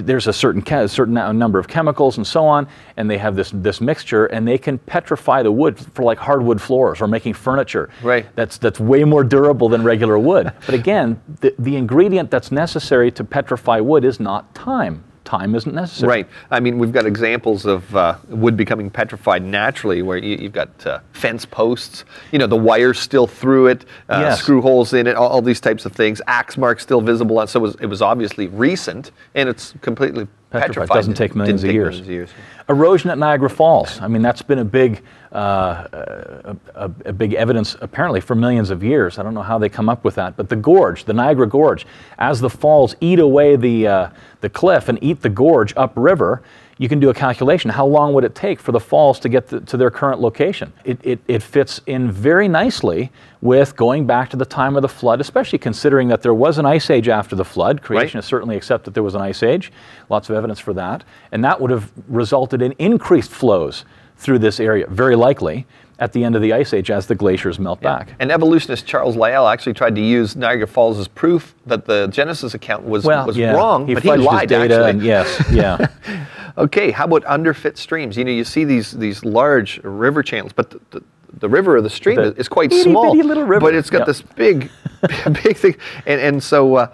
There's 0.00 0.26
a 0.26 0.32
certain 0.32 0.62
ca- 0.62 0.86
certain 0.88 1.14
number 1.14 1.58
of 1.58 1.68
chemicals 1.68 2.16
and 2.16 2.26
so 2.26 2.44
on, 2.44 2.66
and 2.96 3.08
they 3.08 3.18
have 3.18 3.36
this 3.36 3.50
this 3.54 3.80
mixture, 3.80 4.26
and 4.26 4.46
they 4.46 4.58
can 4.58 4.78
petrify 4.78 5.42
the 5.42 5.52
wood 5.52 5.78
for 5.78 6.02
like 6.02 6.18
hardwood 6.18 6.60
floors 6.60 7.00
or 7.00 7.06
making 7.06 7.34
furniture. 7.34 7.90
Right. 8.02 8.26
That's 8.34 8.58
that's 8.58 8.80
way 8.80 9.04
more 9.04 9.24
durable 9.24 9.68
than 9.68 9.84
regular 9.84 10.18
wood. 10.18 10.52
But 10.66 10.74
again, 10.74 11.20
the, 11.40 11.54
the 11.58 11.76
ingredient 11.76 12.30
that's 12.30 12.50
necessary 12.50 13.10
to 13.12 13.24
petrify 13.24 13.80
wood 13.80 14.04
is 14.04 14.18
not 14.18 14.54
time. 14.54 15.04
Time 15.24 15.54
isn't 15.54 15.74
necessary. 15.74 16.08
Right. 16.08 16.28
I 16.50 16.60
mean, 16.60 16.78
we've 16.78 16.92
got 16.92 17.06
examples 17.06 17.64
of 17.64 17.96
uh, 17.96 18.16
wood 18.28 18.56
becoming 18.56 18.90
petrified 18.90 19.42
naturally, 19.42 20.02
where 20.02 20.18
you, 20.18 20.36
you've 20.36 20.52
got 20.52 20.86
uh, 20.86 21.00
fence 21.12 21.46
posts, 21.46 22.04
you 22.30 22.38
know, 22.38 22.46
the 22.46 22.56
wires 22.56 22.98
still 23.00 23.26
through 23.26 23.68
it, 23.68 23.84
uh, 24.10 24.20
Yes. 24.20 24.40
screw 24.40 24.60
holes 24.60 24.92
in 24.92 25.06
it, 25.06 25.16
all, 25.16 25.28
all 25.28 25.42
these 25.42 25.60
types 25.60 25.86
of 25.86 25.92
things. 25.92 26.20
Axe 26.26 26.58
marks 26.58 26.82
still 26.82 27.00
visible 27.00 27.38
on. 27.38 27.48
So 27.48 27.60
it 27.60 27.62
was, 27.62 27.74
it 27.76 27.86
was 27.86 28.02
obviously 28.02 28.48
recent, 28.48 29.12
and 29.34 29.48
it's 29.48 29.72
completely 29.80 30.26
Petrified. 30.60 30.88
petrified. 30.88 30.96
Doesn't 30.96 31.14
take 31.14 31.34
millions 31.34 31.62
of 31.62 31.68
take 31.68 31.74
years. 31.74 32.00
millions 32.00 32.08
of 32.08 32.12
years. 32.12 32.30
Erosion 32.68 33.10
at 33.10 33.18
Niagara 33.18 33.50
Falls. 33.50 34.00
I 34.00 34.08
mean, 34.08 34.22
that's 34.22 34.42
been 34.42 34.58
a 34.60 34.64
big, 34.64 35.02
uh, 35.32 35.86
a, 35.92 36.56
a, 36.74 36.84
a 37.06 37.12
big 37.12 37.34
evidence 37.34 37.76
apparently 37.80 38.20
for 38.20 38.34
millions 38.34 38.70
of 38.70 38.82
years. 38.82 39.18
I 39.18 39.22
don't 39.22 39.34
know 39.34 39.42
how 39.42 39.58
they 39.58 39.68
come 39.68 39.88
up 39.88 40.04
with 40.04 40.14
that, 40.14 40.36
but 40.36 40.48
the 40.48 40.56
gorge, 40.56 41.04
the 41.04 41.12
Niagara 41.12 41.46
Gorge, 41.48 41.86
as 42.18 42.40
the 42.40 42.50
falls 42.50 42.96
eat 43.00 43.18
away 43.18 43.56
the 43.56 43.86
uh, 43.86 44.08
the 44.40 44.48
cliff 44.48 44.88
and 44.88 44.98
eat 45.02 45.20
the 45.22 45.28
gorge 45.28 45.74
upriver, 45.76 46.42
you 46.78 46.88
can 46.88 46.98
do 47.00 47.10
a 47.10 47.14
calculation. 47.14 47.70
How 47.70 47.86
long 47.86 48.14
would 48.14 48.24
it 48.24 48.34
take 48.34 48.58
for 48.58 48.72
the 48.72 48.80
falls 48.80 49.20
to 49.20 49.28
get 49.28 49.48
to, 49.48 49.60
to 49.60 49.76
their 49.76 49.90
current 49.90 50.20
location? 50.20 50.72
It, 50.84 50.98
it, 51.02 51.20
it 51.28 51.42
fits 51.42 51.80
in 51.86 52.10
very 52.10 52.48
nicely 52.48 53.12
with 53.40 53.76
going 53.76 54.06
back 54.06 54.30
to 54.30 54.36
the 54.36 54.44
time 54.44 54.74
of 54.76 54.82
the 54.82 54.88
flood, 54.88 55.20
especially 55.20 55.58
considering 55.58 56.08
that 56.08 56.22
there 56.22 56.34
was 56.34 56.58
an 56.58 56.66
ice 56.66 56.90
age 56.90 57.08
after 57.08 57.36
the 57.36 57.44
flood. 57.44 57.82
Creation 57.82 58.18
has 58.18 58.24
certainly 58.24 58.56
accept 58.56 58.84
that 58.84 58.94
there 58.94 59.02
was 59.02 59.14
an 59.14 59.20
ice 59.20 59.42
age. 59.42 59.70
Lots 60.08 60.28
of 60.30 60.36
evidence 60.36 60.58
for 60.58 60.72
that. 60.74 61.04
And 61.30 61.44
that 61.44 61.60
would 61.60 61.70
have 61.70 61.92
resulted 62.08 62.62
in 62.62 62.72
increased 62.78 63.30
flows 63.30 63.84
through 64.16 64.38
this 64.38 64.60
area, 64.60 64.86
very 64.88 65.16
likely, 65.16 65.66
at 65.98 66.12
the 66.12 66.24
end 66.24 66.34
of 66.34 66.42
the 66.42 66.52
ice 66.52 66.72
age 66.72 66.90
as 66.90 67.06
the 67.06 67.14
glaciers 67.14 67.58
melt 67.58 67.80
back. 67.80 68.14
And 68.18 68.32
evolutionist 68.32 68.86
Charles 68.86 69.16
Lyell 69.16 69.46
actually 69.48 69.74
tried 69.74 69.94
to 69.94 70.00
use 70.00 70.34
Niagara 70.36 70.66
Falls 70.66 70.98
as 70.98 71.06
proof 71.08 71.54
that 71.66 71.84
the 71.86 72.08
Genesis 72.08 72.54
account 72.54 72.84
was, 72.84 73.04
Well, 73.04 73.26
was 73.26 73.36
yeah, 73.36 73.52
wrong, 73.52 73.86
he 73.86 73.94
but 73.94 74.02
he 74.02 74.10
lied 74.16 74.48
data, 74.48 74.74
actually. 74.74 74.90
and 74.90 75.02
yes, 75.02 75.42
yeah. 75.52 75.86
Okay, 76.56 76.92
how 76.92 77.04
about 77.06 77.24
underfit 77.24 77.76
streams? 77.76 78.16
You 78.16 78.24
know, 78.24 78.30
you 78.30 78.44
see 78.44 78.62
these 78.64 78.92
these 78.92 79.24
large 79.24 79.78
river 79.82 80.22
channels, 80.22 80.52
but 80.52 80.70
the, 80.70 80.80
the, 80.92 81.02
the 81.40 81.48
river 81.48 81.76
or 81.76 81.80
the 81.80 81.90
stream 81.90 82.14
The 82.14 82.32
is 82.36 82.48
quite 82.48 82.72
itty 82.72 82.82
small. 82.90 83.12
little 83.16 83.42
river. 83.42 83.60
But 83.60 83.74
it's 83.74 83.90
got 83.90 84.00
Yeah. 84.02 84.04
this 84.04 84.22
big, 84.22 84.70
big 85.42 85.56
thing, 85.56 85.74
and 86.06 86.20
and 86.20 86.40
so 86.42 86.76
uh, 86.76 86.86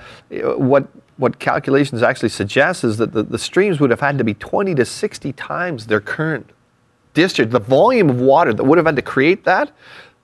what 0.57 0.89
what 1.19 1.39
calculations 1.39 2.03
actually 2.03 2.31
suggest 2.31 2.85
is 2.85 2.97
that 2.97 3.13
the, 3.13 3.23
the 3.23 3.37
streams 3.39 3.81
would 3.81 3.91
have 3.91 4.01
had 4.01 4.17
to 4.17 4.25
be 4.25 4.33
20 4.33 4.75
to 4.77 4.85
60 4.87 5.33
times 5.35 5.87
their 5.89 6.01
current 6.01 6.49
discharge. 7.15 7.51
The 7.51 7.61
volume 7.61 8.11
of 8.11 8.21
water 8.21 8.53
that 8.53 8.65
would 8.65 8.79
have 8.79 8.87
had 8.87 8.97
to 8.97 9.03
create 9.03 9.45
that, 9.45 9.73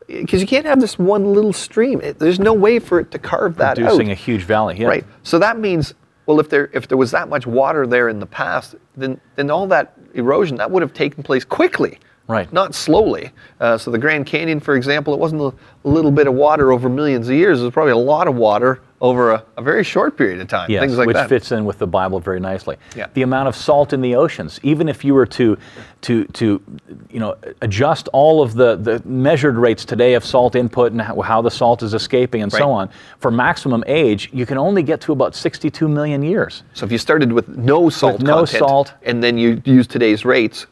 because 0.07 0.41
you 0.41 0.47
can't 0.47 0.67
have 0.67 0.81
this 0.81 0.99
one 0.99 1.33
little 1.33 1.53
stream. 1.53 2.01
It, 2.01 2.19
there's 2.19 2.39
no 2.39 2.53
way 2.53 2.79
for 2.79 3.01
it 3.01 3.11
to 3.11 3.19
carve 3.19 3.57
that 3.57 3.77
Producing 3.77 3.85
out. 3.85 3.91
Producing 3.97 4.11
a 4.13 4.15
huge 4.15 4.43
valley. 4.43 4.79
Yeah. 4.79 4.87
Right. 4.87 5.05
So 5.23 5.39
that 5.39 5.59
means, 5.59 5.95
well, 6.27 6.39
if 6.41 6.49
there 6.49 6.71
if 6.73 6.89
there 6.89 6.99
was 6.99 7.11
that 7.11 7.29
much 7.29 7.47
water 7.47 7.87
there 7.87 8.09
in 8.09 8.21
the 8.21 8.27
past, 8.27 8.77
then 8.97 9.21
then 9.35 9.51
all 9.51 9.67
that 9.69 9.95
erosion 10.15 10.57
that 10.59 10.71
would 10.71 10.83
have 10.83 10.93
taken 10.93 11.23
place 11.23 11.45
quickly. 11.45 11.99
Right. 12.29 12.53
Not 12.53 12.75
slowly. 12.75 13.31
Uh, 13.61 13.79
so 13.79 13.93
the 13.93 13.99
Grand 13.99 14.27
Canyon, 14.27 14.59
for 14.59 14.75
example, 14.75 15.15
it 15.15 15.21
wasn't 15.21 15.43
a 15.43 15.53
little 15.89 16.11
bit 16.11 16.27
of 16.27 16.35
water 16.35 16.73
over 16.73 16.89
millions 16.89 17.29
of 17.29 17.35
years. 17.37 17.61
It 17.61 17.65
was 17.65 17.73
probably 17.73 17.93
a 17.93 17.97
lot 17.97 18.27
of 18.27 18.35
water 18.35 18.81
over 19.01 19.33
a, 19.33 19.45
a 19.57 19.63
very 19.63 19.85
short 19.85 20.17
period 20.17 20.41
of 20.41 20.49
time. 20.49 20.71
Yes, 20.71 20.83
things 20.83 20.97
like 20.97 21.07
which 21.07 21.15
that. 21.15 21.29
fits 21.29 21.53
in 21.53 21.65
with 21.65 21.79
the 21.79 21.87
Bible 21.87 22.19
very 22.19 22.41
nicely. 22.41 22.77
Yeah. 22.97 23.09
The 23.13 23.23
amount 23.23 23.49
of 23.49 23.57
salt 23.57 23.93
in 23.93 24.01
the 24.01 24.15
oceans, 24.15 24.59
even 24.63 24.89
if 24.89 25.05
you 25.05 25.15
were 25.15 25.27
to, 25.27 25.59
to, 26.03 26.25
to, 26.25 26.63
you 27.11 27.21
know, 27.21 27.37
adjust 27.61 28.09
all 28.13 28.43
of 28.43 28.55
the, 28.55 28.77
the 28.77 29.03
measured 29.05 29.57
rates 29.57 29.85
today 29.85 30.15
of 30.15 30.25
salt 30.25 30.55
input 30.55 30.93
and 30.93 31.03
how, 31.03 31.21
how 31.21 31.43
the 31.43 31.51
salt 31.51 31.83
is 31.83 31.93
escaping 31.93 32.43
and 32.43 32.51
so 32.51 32.71
on, 32.71 32.89
for 33.19 33.31
maximum 33.31 33.85
age, 33.87 34.31
you 34.33 34.47
can 34.47 34.57
only 34.57 34.83
get 34.83 35.01
to 35.03 35.13
about 35.13 35.35
62 35.35 35.89
million 35.89 36.23
years. 36.23 36.63
So 36.73 36.87
if 36.87 36.93
you 36.93 36.99
started 36.99 37.33
with 37.33 37.49
no 37.49 37.91
salt 37.91 38.23
no 38.23 38.39
content, 38.39 38.59
salt. 38.59 38.95
and 39.03 39.23
then 39.23 39.37
you 39.37 39.61
use 39.65 39.87
today's 39.87 40.25
rates, 40.25 40.67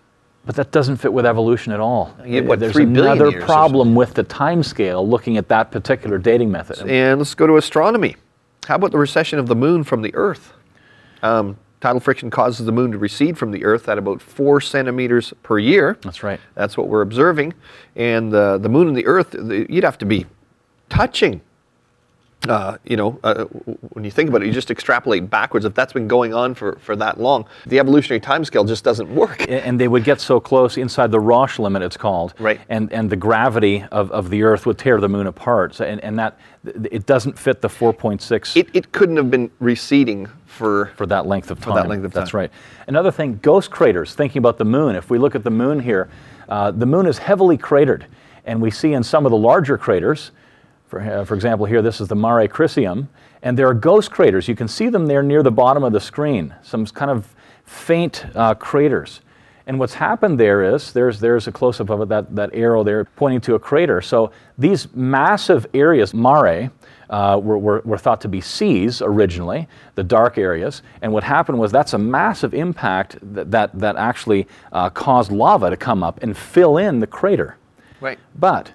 But 0.46 0.56
that 0.56 0.72
doesn't 0.72 0.96
fit 0.96 1.12
with 1.12 1.24
evolution 1.24 1.72
at 1.72 1.80
all. 1.80 2.14
Get, 2.26 2.44
what, 2.44 2.60
There's 2.60 2.76
another 2.76 3.40
problem 3.42 3.94
with 3.94 4.12
the 4.14 4.22
time 4.24 4.62
scale 4.62 5.06
looking 5.08 5.38
at 5.38 5.48
that 5.48 5.70
particular 5.70 6.18
dating 6.18 6.50
method. 6.50 6.86
and 6.86 7.18
let's 7.18 7.34
go 7.34 7.46
to 7.46 7.56
astronomy. 7.56 8.16
How 8.66 8.76
about 8.76 8.90
the 8.92 8.98
recession 8.98 9.38
of 9.38 9.46
the 9.46 9.56
moon 9.56 9.84
from 9.84 10.02
the 10.02 10.14
Earth? 10.14 10.52
Um, 11.22 11.56
tidal 11.80 12.00
friction 12.00 12.30
causes 12.30 12.64
the 12.66 12.72
moon 12.72 12.92
to 12.92 12.98
recede 12.98 13.36
from 13.38 13.50
the 13.52 13.64
Earth 13.64 13.88
at 13.88 13.98
about 13.98 14.20
four 14.20 14.60
centimeters 14.60 15.32
per 15.42 15.58
year. 15.58 15.98
That's 16.02 16.22
right. 16.22 16.40
That's 16.54 16.76
what 16.76 16.88
we're 16.88 17.02
observing. 17.02 17.54
And 17.96 18.32
uh, 18.34 18.58
the 18.58 18.68
moon 18.68 18.88
and 18.88 18.96
the 18.96 19.06
Earth, 19.06 19.30
the, 19.32 19.66
you'd 19.68 19.84
have 19.84 19.98
to 19.98 20.06
be 20.06 20.26
touching. 20.88 21.40
Uh, 22.48 22.78
you 22.84 22.96
know, 22.96 23.18
uh, 23.24 23.44
when 23.44 24.04
you 24.04 24.10
think 24.10 24.28
about 24.28 24.42
it, 24.42 24.46
you 24.46 24.52
just 24.52 24.70
extrapolate 24.70 25.30
backwards. 25.30 25.64
If 25.64 25.74
that's 25.74 25.92
been 25.92 26.08
going 26.08 26.34
on 26.34 26.54
for, 26.54 26.76
for 26.80 26.96
that 26.96 27.20
long, 27.20 27.46
the 27.66 27.78
evolutionary 27.78 28.20
timescale 28.20 28.66
just 28.66 28.84
doesn't 28.84 29.14
work. 29.14 29.44
And 29.48 29.80
they 29.80 29.88
would 29.88 30.04
get 30.04 30.20
so 30.20 30.40
close 30.40 30.76
inside 30.76 31.10
the 31.10 31.20
Roche 31.20 31.58
limit, 31.58 31.82
it's 31.82 31.96
called. 31.96 32.34
Right. 32.38 32.60
And 32.68 32.92
and 32.92 33.10
the 33.10 33.16
gravity 33.16 33.84
of, 33.90 34.10
of 34.10 34.30
the 34.30 34.42
Earth 34.42 34.66
would 34.66 34.78
tear 34.78 35.00
the 35.00 35.08
Moon 35.08 35.26
apart. 35.26 35.74
So, 35.74 35.84
and, 35.84 36.00
and 36.02 36.18
that 36.18 36.38
it 36.64 37.06
doesn't 37.06 37.38
fit 37.38 37.60
the 37.60 37.68
4.6 37.68 38.56
It, 38.56 38.68
it 38.72 38.92
couldn't 38.92 39.16
have 39.16 39.30
been 39.30 39.50
receding 39.58 40.28
for, 40.46 40.92
for 40.96 41.06
that 41.06 41.26
length 41.26 41.50
of 41.50 41.60
time. 41.60 41.74
that 41.74 41.88
length 41.88 42.04
of 42.04 42.12
time. 42.12 42.20
That's 42.20 42.34
right. 42.34 42.50
Another 42.86 43.10
thing, 43.10 43.38
ghost 43.42 43.70
craters. 43.70 44.14
Thinking 44.14 44.38
about 44.38 44.56
the 44.58 44.64
Moon, 44.64 44.96
if 44.96 45.10
we 45.10 45.18
look 45.18 45.34
at 45.34 45.44
the 45.44 45.50
Moon 45.50 45.80
here, 45.80 46.08
uh, 46.48 46.70
the 46.70 46.86
Moon 46.86 47.06
is 47.06 47.18
heavily 47.18 47.58
cratered, 47.58 48.06
and 48.44 48.62
we 48.62 48.70
see 48.70 48.92
in 48.92 49.02
some 49.02 49.26
of 49.26 49.30
the 49.30 49.36
larger 49.36 49.76
craters. 49.76 50.30
For, 50.87 51.00
uh, 51.00 51.25
for 51.25 51.35
example, 51.35 51.67
here 51.67 51.83
this 51.83 52.00
is 52.00 52.09
the 52.09 52.17
Mare 52.17 52.47
Crisium, 52.49 53.09
and 53.43 53.59
there 53.59 53.69
are 53.69 53.75
ghost 53.75 54.11
craters. 54.11 54.49
You 54.49 54.57
can 54.57 54.69
see 54.69 54.88
them 54.88 55.07
there 55.07 55.23
near 55.23 55.43
the 55.43 55.50
bottom 55.50 55.83
of 55.83 55.93
the 55.93 56.00
screen. 56.00 56.55
Some 56.62 56.87
kind 56.87 57.11
of 57.11 57.35
faint 57.64 58.26
uh, 58.35 58.55
craters. 58.55 59.21
And 59.67 59.79
what's 59.79 59.95
happened 59.95 60.38
there 60.38 60.75
is 60.75 60.93
there's 60.93 61.21
there's 61.21 61.49
a 61.49 61.53
close 61.53 61.81
up 61.81 61.88
of 61.88 62.03
it, 62.03 62.09
that 62.11 62.35
that 62.37 62.50
arrow 62.53 62.85
there 62.85 63.05
pointing 63.05 63.41
to 63.43 63.55
a 63.55 63.59
crater. 63.59 64.03
So 64.03 64.31
these 64.59 64.93
massive 64.95 65.67
areas, 65.73 66.12
mare, 66.12 66.71
uh, 67.09 67.41
were, 67.43 67.59
were, 67.59 67.83
were 67.85 67.99
thought 67.99 68.21
to 68.23 68.29
be 68.29 68.41
seas 68.41 69.00
originally, 69.00 69.69
the 69.95 70.03
dark 70.03 70.37
areas. 70.37 70.83
And 71.00 71.12
what 71.12 71.25
happened 71.25 71.59
was 71.59 71.73
that's 71.73 71.95
a 71.95 71.99
massive 71.99 72.53
impact 72.53 73.19
that 73.35 73.50
that, 73.50 73.79
that 73.79 73.97
actually 73.97 74.47
uh, 74.73 74.91
caused 74.91 75.33
lava 75.33 75.71
to 75.71 75.76
come 75.76 76.03
up 76.03 76.23
and 76.23 76.37
fill 76.37 76.76
in 76.76 77.00
the 77.00 77.07
crater. 77.07 77.57
right. 78.00 78.19
But 78.38 78.73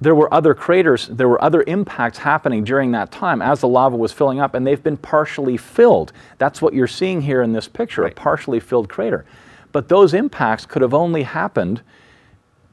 there 0.00 0.14
were 0.14 0.32
other 0.32 0.54
craters, 0.54 1.08
there 1.08 1.28
were 1.28 1.42
other 1.42 1.64
impacts 1.66 2.18
happening 2.18 2.62
during 2.64 2.92
that 2.92 3.10
time 3.10 3.42
as 3.42 3.60
the 3.60 3.68
lava 3.68 3.96
was 3.96 4.12
filling 4.12 4.38
up, 4.40 4.54
and 4.54 4.66
they've 4.66 4.82
been 4.82 4.96
partially 4.96 5.56
filled. 5.56 6.12
That's 6.38 6.62
what 6.62 6.72
you're 6.72 6.86
seeing 6.86 7.22
here 7.22 7.42
in 7.42 7.52
this 7.52 7.66
picture 7.68 8.02
Right. 8.02 8.12
a 8.12 8.14
partially 8.14 8.60
filled 8.60 8.88
crater. 8.88 9.24
But 9.72 9.88
those 9.88 10.14
impacts 10.14 10.66
could 10.66 10.82
have 10.82 10.94
only 10.94 11.24
happened 11.24 11.82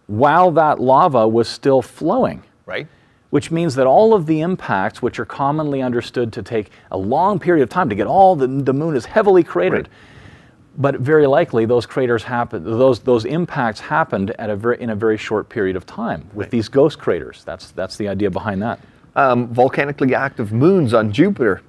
while 0.08 0.52
that 0.52 0.80
lava 0.80 1.28
was 1.28 1.48
still 1.48 1.82
flowing 1.82 2.44
Right. 2.68 2.88
which 3.32 3.50
means 3.52 3.74
that 3.76 3.88
all 3.88 4.14
of 4.14 4.28
the 4.28 4.42
impacts, 4.42 5.02
which 5.02 5.20
are 5.20 5.26
commonly 5.26 5.82
understood 5.82 6.32
to 6.34 6.44
take 6.44 6.70
a 6.92 6.98
long 6.98 7.40
period 7.40 7.64
of 7.64 7.70
time 7.70 7.90
to 7.90 7.96
get 7.96 8.06
all 8.08 8.36
the, 8.36 8.48
the 8.48 8.74
moon 8.74 8.96
is 8.96 9.06
heavily 9.06 9.44
cratered, 9.44 9.88
Right. 9.90 10.15
But 10.78 11.00
very 11.00 11.28
likely 11.28 11.66
those 11.66 11.86
craters 11.86 12.24
happen, 12.24 12.64
those 12.64 13.00
those 13.00 13.26
impacts 13.26 13.80
happened 13.80 14.32
at 14.40 14.50
a 14.50 14.56
very 14.56 14.82
in 14.82 14.90
a 14.90 14.96
very 14.96 15.18
short 15.18 15.50
period 15.50 15.76
of 15.76 15.86
time 15.86 16.28
with 16.34 16.46
Right. 16.46 16.52
these 16.52 16.68
ghost 16.70 17.00
craters. 17.00 17.44
That's 17.46 17.72
that's 17.72 17.98
the 17.98 18.08
idea 18.08 18.30
behind 18.30 18.62
that. 18.62 18.80
Um, 19.16 19.48
volcanically 19.54 20.14
active 20.14 20.52
moons 20.52 20.94
on 20.94 21.12
Jupiter 21.14 21.62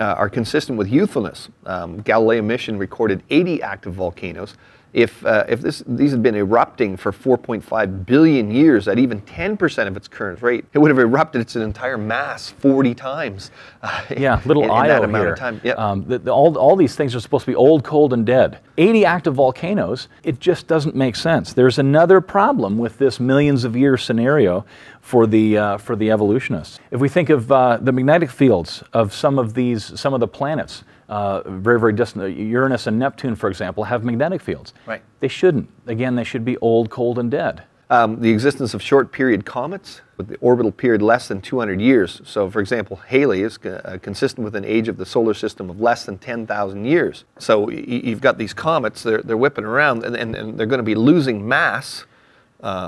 uh, 0.00 0.04
are 0.04 0.28
consistent 0.28 0.78
with 0.78 0.88
youthfulness. 0.88 1.48
Um, 1.66 2.00
Galileo 2.00 2.42
mission 2.42 2.78
recorded 2.78 3.22
80 3.30 3.62
active 3.62 3.94
volcanoes. 3.94 4.54
If, 4.94 5.24
uh, 5.26 5.44
if 5.48 5.60
this, 5.60 5.82
these 5.86 6.12
had 6.12 6.22
been 6.22 6.34
erupting 6.34 6.96
for 6.96 7.12
4.5 7.12 8.06
billion 8.06 8.50
years 8.50 8.88
at 8.88 8.98
even 8.98 9.20
10% 9.22 9.86
of 9.86 9.96
its 9.96 10.08
current 10.08 10.40
rate, 10.42 10.64
it 10.72 10.78
would 10.78 10.90
have 10.90 10.98
erupted 10.98 11.42
its 11.42 11.56
entire 11.56 11.98
mass 11.98 12.48
40 12.50 12.94
times. 12.94 13.50
uh, 13.82 14.02
Yeah, 14.16 14.40
little 14.46 14.62
in, 14.64 14.70
in 14.70 14.86
that 14.88 15.04
amount 15.04 15.24
here. 15.24 15.32
of 15.34 15.38
time. 15.38 15.60
Yep. 15.62 15.78
Um, 15.78 16.04
the, 16.08 16.18
the- 16.18 16.30
all, 16.30 16.56
all 16.56 16.74
these 16.74 16.96
things 16.96 17.14
are 17.14 17.20
supposed 17.20 17.44
to 17.44 17.50
be 17.50 17.54
old, 17.54 17.84
cold, 17.84 18.14
and 18.14 18.24
dead. 18.24 18.60
80 18.78 19.04
active 19.04 19.34
volcanoes, 19.34 20.08
it 20.24 20.40
just 20.40 20.66
doesn't 20.66 20.96
make 20.96 21.16
sense. 21.16 21.52
There's 21.52 21.78
another 21.78 22.20
problem 22.22 22.78
with 22.78 22.96
this 22.96 23.20
millions 23.20 23.64
of 23.64 23.76
year 23.76 23.98
scenario 23.98 24.64
for 25.02 25.26
the, 25.26 25.58
uh, 25.58 25.76
for 25.78 25.96
the 25.96 26.10
evolutionists. 26.10 26.78
If 26.90 27.00
we 27.00 27.08
think 27.10 27.28
of 27.28 27.52
uh, 27.52 27.76
the 27.80 27.92
magnetic 27.92 28.30
fields 28.30 28.82
of 28.94 29.12
some 29.12 29.38
of 29.38 29.52
these, 29.54 29.98
some 30.00 30.14
of 30.14 30.20
the 30.20 30.28
planets, 30.28 30.84
uh, 31.08 31.42
very, 31.46 31.80
very 31.80 31.92
distant, 31.92 32.36
Uranus 32.36 32.86
and 32.86 32.98
Neptune, 32.98 33.34
for 33.34 33.48
example, 33.48 33.84
have 33.84 34.04
magnetic 34.04 34.40
fields. 34.42 34.74
Right. 34.86 35.02
They 35.20 35.28
shouldn't. 35.28 35.68
Again, 35.86 36.16
they 36.16 36.24
should 36.24 36.44
be 36.44 36.56
old, 36.58 36.90
cold, 36.90 37.18
and 37.18 37.30
dead. 37.30 37.62
Um, 37.90 38.20
the 38.20 38.28
existence 38.30 38.74
of 38.74 38.82
short 38.82 39.12
period 39.12 39.46
comets 39.46 40.02
with 40.18 40.28
the 40.28 40.36
orbital 40.42 40.70
period 40.70 41.00
less 41.00 41.26
than 41.28 41.40
200 41.40 41.80
years. 41.80 42.20
So, 42.24 42.50
for 42.50 42.60
example, 42.60 42.96
Halley 42.96 43.40
is 43.42 43.56
uh, 43.64 43.96
consistent 44.02 44.44
with 44.44 44.54
an 44.56 44.64
age 44.66 44.88
of 44.88 44.98
the 44.98 45.06
solar 45.06 45.32
system 45.32 45.70
of 45.70 45.80
less 45.80 46.04
than 46.04 46.18
10,000 46.18 46.84
years. 46.84 47.24
So, 47.38 47.60
y- 47.60 47.66
y- 47.76 48.00
you've 48.04 48.20
got 48.20 48.36
these 48.36 48.52
comets, 48.52 49.02
they're, 49.02 49.22
they're 49.22 49.38
whipping 49.38 49.64
around, 49.64 50.04
and, 50.04 50.14
and, 50.14 50.34
and 50.34 50.58
they're 50.58 50.66
going 50.66 50.80
to 50.80 50.82
be 50.84 50.94
losing 50.94 51.48
mass 51.48 52.04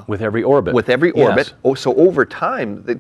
With 0.07 0.21
every 0.23 0.43
orbit. 0.43 0.75
with 0.75 0.89
every 0.89 1.13
Yes. 1.15 1.29
orbit. 1.29 1.55
Oh, 1.65 1.75
so, 1.75 1.95
over 1.97 2.25
time, 2.25 2.83
they, 2.85 2.97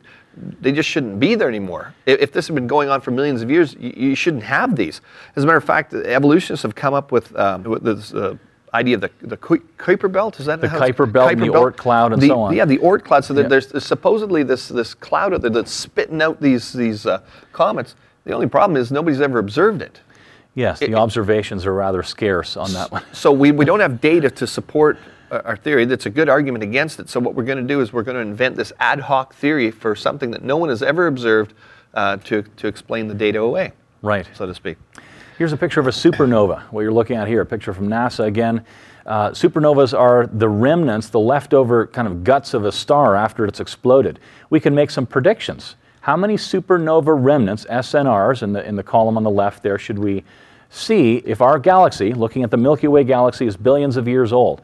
they 0.60 0.72
just 0.72 0.88
shouldn't 0.88 1.18
be 1.18 1.34
there 1.34 1.48
anymore. 1.48 1.94
If, 2.06 2.20
if 2.20 2.32
this 2.32 2.46
had 2.46 2.54
been 2.54 2.66
going 2.68 2.88
on 2.88 3.00
for 3.00 3.10
millions 3.10 3.42
of 3.42 3.50
years, 3.50 3.74
you, 3.78 3.92
you 3.96 4.14
shouldn't 4.14 4.44
have 4.44 4.76
these. 4.76 5.00
As 5.36 5.42
a 5.42 5.46
matter 5.46 5.58
of 5.58 5.64
fact, 5.64 5.92
evolutionists 5.94 6.62
have 6.62 6.74
come 6.74 6.94
up 6.94 7.10
with, 7.12 7.34
um, 7.36 7.64
with 7.64 7.82
this 7.82 8.14
uh, 8.14 8.36
idea 8.72 8.94
of 8.94 9.00
the, 9.00 9.10
the 9.22 9.36
Kuiper 9.36 10.10
belt. 10.12 10.38
Is 10.38 10.46
that 10.46 10.60
The 10.60 10.68
Kuiper 10.68 11.10
belt 11.10 11.32
and 11.32 11.42
the 11.42 11.48
Oort 11.48 11.76
cloud 11.76 12.12
and 12.12 12.22
The- 12.22 12.28
so 12.28 12.40
on. 12.42 12.54
Yeah, 12.54 12.64
the 12.66 12.78
Oort 12.78 13.02
cloud. 13.02 13.24
So 13.24 13.34
Yeah. 13.34 13.48
there's, 13.48 13.66
there's 13.66 13.84
supposedly 13.84 14.44
this, 14.44 14.68
this 14.68 14.94
cloud 14.94 15.34
out 15.34 15.40
there 15.42 15.50
that's 15.50 15.72
spitting 15.72 16.22
out 16.22 16.40
these, 16.40 16.72
these 16.72 17.04
uh, 17.04 17.20
comets. 17.52 17.96
The 18.24 18.32
only 18.32 18.46
problem 18.46 18.76
is 18.76 18.92
nobody's 18.92 19.20
ever 19.20 19.40
observed 19.40 19.82
it. 19.82 19.98
Yes, 20.54 20.78
the 20.78 20.90
it- 20.90 20.94
observations 20.94 21.66
are 21.66 21.74
rather 21.74 22.04
scarce 22.04 22.56
on 22.56 22.72
that 22.74 22.92
one. 22.92 23.02
So 23.12 23.32
we, 23.32 23.50
we 23.50 23.64
don't 23.64 23.80
have 23.80 24.00
data 24.00 24.30
to 24.30 24.46
support 24.46 24.96
uh, 24.98 25.00
our 25.30 25.56
theory. 25.56 25.84
That's 25.84 26.06
a 26.06 26.10
good 26.10 26.28
argument 26.28 26.62
against 26.64 27.00
it. 27.00 27.08
So 27.08 27.20
what 27.20 27.34
we're 27.34 27.44
going 27.44 27.58
to 27.58 27.64
do 27.64 27.80
is 27.80 27.92
we're 27.92 28.02
going 28.02 28.16
to 28.16 28.20
invent 28.20 28.56
this 28.56 28.72
ad 28.78 29.00
hoc 29.00 29.34
theory 29.34 29.70
for 29.70 29.94
something 29.94 30.30
that 30.32 30.42
no 30.42 30.56
one 30.56 30.68
has 30.68 30.82
ever 30.82 31.06
observed 31.06 31.54
uh, 31.94 32.16
to, 32.18 32.42
to 32.42 32.66
explain 32.66 33.08
the 33.08 33.14
data 33.14 33.40
away, 33.40 33.72
Right. 34.02 34.28
so 34.34 34.46
to 34.46 34.54
speak. 34.54 34.78
Here's 35.38 35.52
a 35.52 35.56
picture 35.56 35.80
of 35.80 35.87
a 35.87 35.90
supernova, 35.90 36.62
what 36.64 36.82
you're 36.82 36.92
looking 36.92 37.16
at 37.16 37.26
here, 37.26 37.40
a 37.40 37.46
picture 37.46 37.72
from 37.72 37.88
NASA 37.88 38.26
again. 38.26 38.64
Uh, 39.06 39.30
supernovas 39.30 39.99
are 39.99 40.26
the 40.26 40.49
remnants, 40.49 41.08
the 41.08 41.18
leftover 41.18 41.87
kind 41.87 42.06
of 42.06 42.22
guts 42.22 42.52
of 42.52 42.64
a 42.64 42.72
star 42.72 43.16
after 43.16 43.46
it's 43.46 43.58
exploded. 43.58 44.20
We 44.50 44.60
can 44.60 44.75
make 44.75 44.90
some 44.90 45.06
predictions. 45.06 45.76
How 46.02 46.16
many 46.16 46.37
supernova 46.37 47.16
remnants, 47.18 47.64
SNRs, 47.64 48.42
in 48.42 48.52
the, 48.52 48.66
in 48.66 48.76
the 48.76 48.82
column 48.82 49.16
on 49.16 49.22
the 49.22 49.30
left 49.30 49.62
there, 49.62 49.78
should 49.78 49.99
we 49.99 50.25
see 50.68 51.16
if 51.25 51.40
our 51.40 51.58
galaxy, 51.58 52.12
looking 52.12 52.42
at 52.42 52.50
the 52.50 52.56
Milky 52.56 52.88
Way 52.88 53.04
galaxy, 53.04 53.46
is 53.46 53.56
billions 53.56 53.96
of 53.96 54.06
years 54.06 54.32
old? 54.32 54.60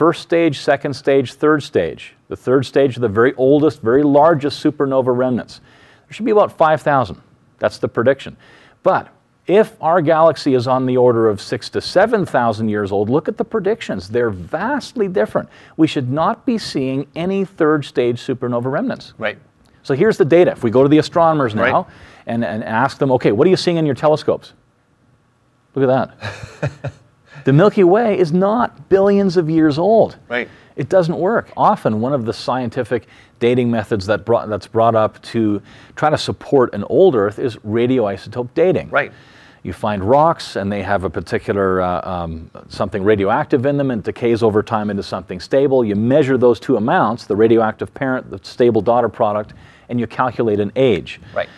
First 0.00 0.22
stage, 0.22 0.60
second 0.60 0.94
stage, 0.94 1.34
third 1.34 1.62
stage. 1.62 2.14
The 2.28 2.36
third 2.36 2.64
stage 2.64 2.96
are 2.96 3.00
the 3.00 3.08
very 3.10 3.34
oldest, 3.34 3.82
very 3.82 4.02
largest 4.02 4.64
supernova 4.64 5.14
remnants. 5.14 5.60
There 6.06 6.14
should 6.14 6.24
be 6.24 6.30
about 6.30 6.56
5,000. 6.56 7.20
That's 7.58 7.76
the 7.76 7.86
prediction. 7.86 8.38
But 8.82 9.08
if 9.46 9.76
our 9.78 10.00
galaxy 10.00 10.54
is 10.54 10.66
on 10.66 10.86
the 10.86 10.96
order 10.96 11.28
of 11.28 11.38
six 11.38 11.68
to 11.68 11.82
7,000 11.82 12.70
years 12.70 12.92
old, 12.92 13.10
look 13.10 13.28
at 13.28 13.36
the 13.36 13.44
predictions. 13.44 14.08
They're 14.08 14.30
vastly 14.30 15.06
different. 15.06 15.50
We 15.76 15.86
should 15.86 16.10
not 16.10 16.46
be 16.46 16.56
seeing 16.56 17.06
any 17.14 17.44
third 17.44 17.84
stage 17.84 18.22
supernova 18.22 18.72
remnants. 18.72 19.12
Right. 19.18 19.36
So 19.82 19.92
here's 19.92 20.16
the 20.16 20.24
data. 20.24 20.52
If 20.52 20.64
we 20.64 20.70
go 20.70 20.82
to 20.82 20.88
the 20.88 20.96
astronomers 20.96 21.54
now 21.54 21.82
Right. 21.82 21.92
and, 22.26 22.42
and 22.42 22.64
ask 22.64 22.96
them, 22.96 23.12
okay, 23.12 23.32
what 23.32 23.46
are 23.46 23.50
you 23.50 23.56
seeing 23.58 23.76
in 23.76 23.84
your 23.84 23.94
telescopes? 23.94 24.54
Look 25.74 25.90
at 25.90 26.10
that. 26.10 26.92
the 27.44 27.52
Milky 27.52 27.84
Way 27.84 28.18
is 28.18 28.32
not 28.32 28.88
billions 28.88 29.36
of 29.36 29.48
years 29.48 29.78
old. 29.78 30.16
Right. 30.28 30.48
It 30.76 30.88
doesn't 30.88 31.18
work. 31.18 31.50
Often, 31.56 32.00
one 32.00 32.12
of 32.12 32.24
the 32.24 32.32
scientific 32.32 33.06
dating 33.38 33.70
methods 33.70 34.06
that 34.06 34.24
brought, 34.24 34.48
that's 34.48 34.66
brought 34.66 34.94
up 34.94 35.20
to 35.22 35.60
try 35.96 36.10
to 36.10 36.18
support 36.18 36.72
an 36.74 36.84
old 36.84 37.14
Earth 37.14 37.38
is 37.38 37.56
radioisotope 37.56 38.48
dating. 38.54 38.90
Right. 38.90 39.12
You 39.62 39.74
find 39.74 40.02
rocks, 40.02 40.56
and 40.56 40.72
they 40.72 40.82
have 40.82 41.04
a 41.04 41.10
particular 41.10 41.82
uh, 41.82 42.08
um, 42.08 42.50
something 42.68 43.04
radioactive 43.04 43.66
in 43.66 43.76
them, 43.76 43.90
and 43.90 44.02
decays 44.02 44.42
over 44.42 44.62
time 44.62 44.88
into 44.88 45.02
something 45.02 45.38
stable. 45.38 45.84
You 45.84 45.96
measure 45.96 46.38
those 46.38 46.58
two 46.58 46.76
amounts, 46.76 47.26
the 47.26 47.36
radioactive 47.36 47.92
parent, 47.92 48.30
the 48.30 48.40
stable 48.42 48.80
daughter 48.80 49.10
product, 49.10 49.52
and 49.90 50.00
you 50.00 50.06
calculate 50.06 50.60
an 50.60 50.72
age. 50.76 51.20
Right. 51.34 51.48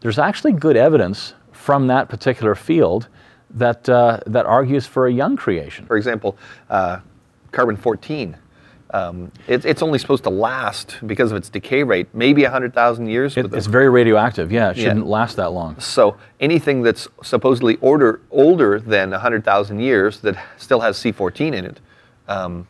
there's 0.00 0.18
actually 0.18 0.52
good 0.52 0.76
evidence 0.76 1.34
from 1.52 1.86
that 1.86 2.08
particular 2.08 2.54
field 2.54 3.08
that, 3.50 3.88
uh, 3.88 4.20
that 4.26 4.46
argues 4.46 4.86
for 4.86 5.06
a 5.06 5.12
young 5.12 5.36
creation. 5.36 5.86
For 5.86 5.96
example, 5.96 6.36
uh, 6.68 7.00
carbon 7.52 7.76
14. 7.76 8.36
Um, 8.90 9.30
it, 9.46 9.66
it's 9.66 9.82
only 9.82 9.98
supposed 9.98 10.24
to 10.24 10.30
last 10.30 10.96
because 11.06 11.30
of 11.30 11.36
its 11.36 11.50
decay 11.50 11.82
rate, 11.82 12.08
maybe 12.14 12.42
100,000 12.42 13.06
years. 13.06 13.36
It, 13.36 13.52
it's 13.52 13.66
very 13.66 13.90
radioactive, 13.90 14.50
yeah, 14.50 14.70
it 14.70 14.76
shouldn't 14.76 15.04
yeah. 15.04 15.12
last 15.12 15.36
that 15.36 15.52
long. 15.52 15.78
So 15.78 16.16
anything 16.40 16.82
that's 16.82 17.06
supposedly 17.22 17.76
order, 17.76 18.20
older 18.30 18.80
than 18.80 19.10
100,000 19.10 19.80
years 19.80 20.20
that 20.20 20.42
still 20.56 20.80
has 20.80 20.96
C14 20.96 21.54
in 21.54 21.64
it, 21.66 21.80
um, 22.28 22.66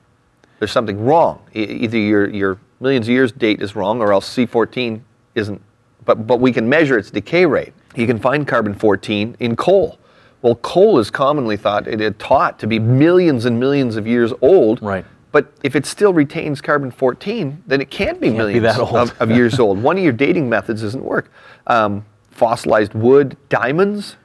there's 0.58 0.72
something 0.72 1.04
wrong. 1.04 1.40
Either 1.54 1.98
your, 1.98 2.28
your 2.28 2.58
millions 2.80 3.06
of 3.06 3.12
years 3.12 3.30
date 3.30 3.62
is 3.62 3.76
wrong 3.76 4.00
or 4.00 4.12
else 4.12 4.28
C14 4.36 5.00
isn't, 5.36 5.62
but, 6.04 6.26
but 6.26 6.40
we 6.40 6.52
can 6.52 6.68
measure 6.68 6.98
its 6.98 7.12
decay 7.12 7.46
rate. 7.46 7.74
You 7.94 8.06
can 8.08 8.18
find 8.18 8.46
carbon 8.46 8.74
14 8.74 9.36
in 9.38 9.54
coal. 9.54 9.97
Well, 10.42 10.54
coal 10.56 10.98
is 10.98 11.10
commonly 11.10 11.56
thought, 11.56 11.88
it, 11.88 12.00
it 12.00 12.18
taught 12.18 12.58
to 12.60 12.66
be 12.66 12.78
millions 12.78 13.44
and 13.44 13.58
millions 13.58 13.96
of 13.96 14.06
years 14.06 14.32
old. 14.40 14.80
Right. 14.82 15.04
But 15.30 15.52
if 15.62 15.76
it 15.76 15.84
still 15.84 16.12
retains 16.12 16.60
carbon 16.60 16.90
14, 16.90 17.64
then 17.66 17.80
it 17.80 17.90
can't 17.90 18.20
be 18.20 18.28
can't 18.28 18.38
millions 18.38 18.76
be 18.76 18.82
of, 18.82 19.20
of, 19.20 19.30
years 19.30 19.58
old. 19.58 19.82
One 19.82 19.98
of 19.98 20.02
your 20.02 20.12
dating 20.12 20.48
methods 20.48 20.82
doesn't 20.82 21.04
work. 21.04 21.30
Um, 21.66 22.04
fossilized 22.30 22.94
wood, 22.94 23.36
diamonds, 23.48 24.16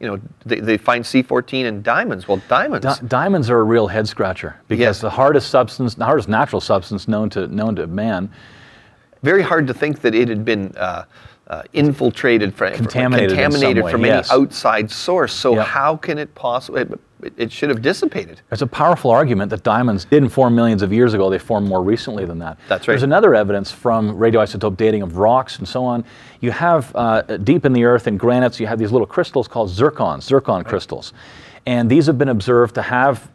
you 0.00 0.06
know, 0.06 0.20
they, 0.44 0.60
they 0.60 0.76
find 0.76 1.04
C14 1.04 1.64
in 1.64 1.82
diamonds. 1.82 2.28
Well, 2.28 2.40
diamonds. 2.48 2.84
Di- 2.84 3.06
diamonds 3.06 3.50
are 3.50 3.58
a 3.58 3.64
real 3.64 3.88
head 3.88 4.08
scratcher 4.08 4.56
because 4.68 4.80
yes. 4.80 5.00
the 5.00 5.10
hardest 5.10 5.50
substance, 5.50 5.94
the 5.94 6.04
hardest 6.04 6.28
natural 6.28 6.60
substance 6.60 7.08
known 7.08 7.30
to 7.30 7.46
known 7.48 7.76
to 7.76 7.86
man. 7.86 8.30
Very 9.22 9.42
hard 9.42 9.66
to 9.66 9.74
think 9.74 10.00
that 10.02 10.14
it 10.14 10.28
had 10.28 10.44
been 10.44 10.72
uh, 10.76 11.04
uh, 11.48 11.62
infiltrated, 11.72 12.54
from, 12.54 12.74
contaminated, 12.74 13.30
contaminated 13.30 13.84
way, 13.84 13.90
from 13.90 14.04
yes. 14.04 14.30
any 14.30 14.42
outside 14.42 14.90
source. 14.90 15.32
So 15.32 15.54
Yep. 15.54 15.66
how 15.66 15.96
can 15.96 16.18
it 16.18 16.34
possibly? 16.34 16.82
It, 17.22 17.32
it 17.36 17.50
should 17.50 17.70
have 17.70 17.82
dissipated. 17.82 18.42
There's 18.48 18.62
a 18.62 18.66
powerful 18.66 19.10
argument 19.10 19.50
that 19.50 19.64
diamonds 19.64 20.04
didn't 20.04 20.28
form 20.28 20.54
millions 20.54 20.82
of 20.82 20.92
years 20.92 21.14
ago. 21.14 21.28
They 21.30 21.38
formed 21.38 21.66
more 21.66 21.82
recently 21.82 22.24
than 22.24 22.38
that. 22.38 22.58
That's 22.68 22.86
right. 22.86 22.92
There's 22.92 23.02
another 23.02 23.34
evidence 23.34 23.72
from 23.72 24.16
radioisotope 24.16 24.76
dating 24.76 25.02
of 25.02 25.16
rocks 25.16 25.58
and 25.58 25.66
so 25.66 25.84
on. 25.84 26.04
You 26.40 26.52
have 26.52 26.94
uh, 26.94 27.22
deep 27.22 27.64
in 27.64 27.72
the 27.72 27.84
earth 27.84 28.06
in 28.06 28.18
granites, 28.18 28.60
you 28.60 28.66
have 28.68 28.78
these 28.78 28.92
little 28.92 29.06
crystals 29.06 29.48
called 29.48 29.70
zircons, 29.70 30.22
zircon 30.22 30.62
crystals. 30.62 31.12
And 31.66 31.90
these 31.90 32.06
have 32.06 32.18
been 32.18 32.28
observed 32.28 32.74
to 32.76 32.82
have 32.82 33.28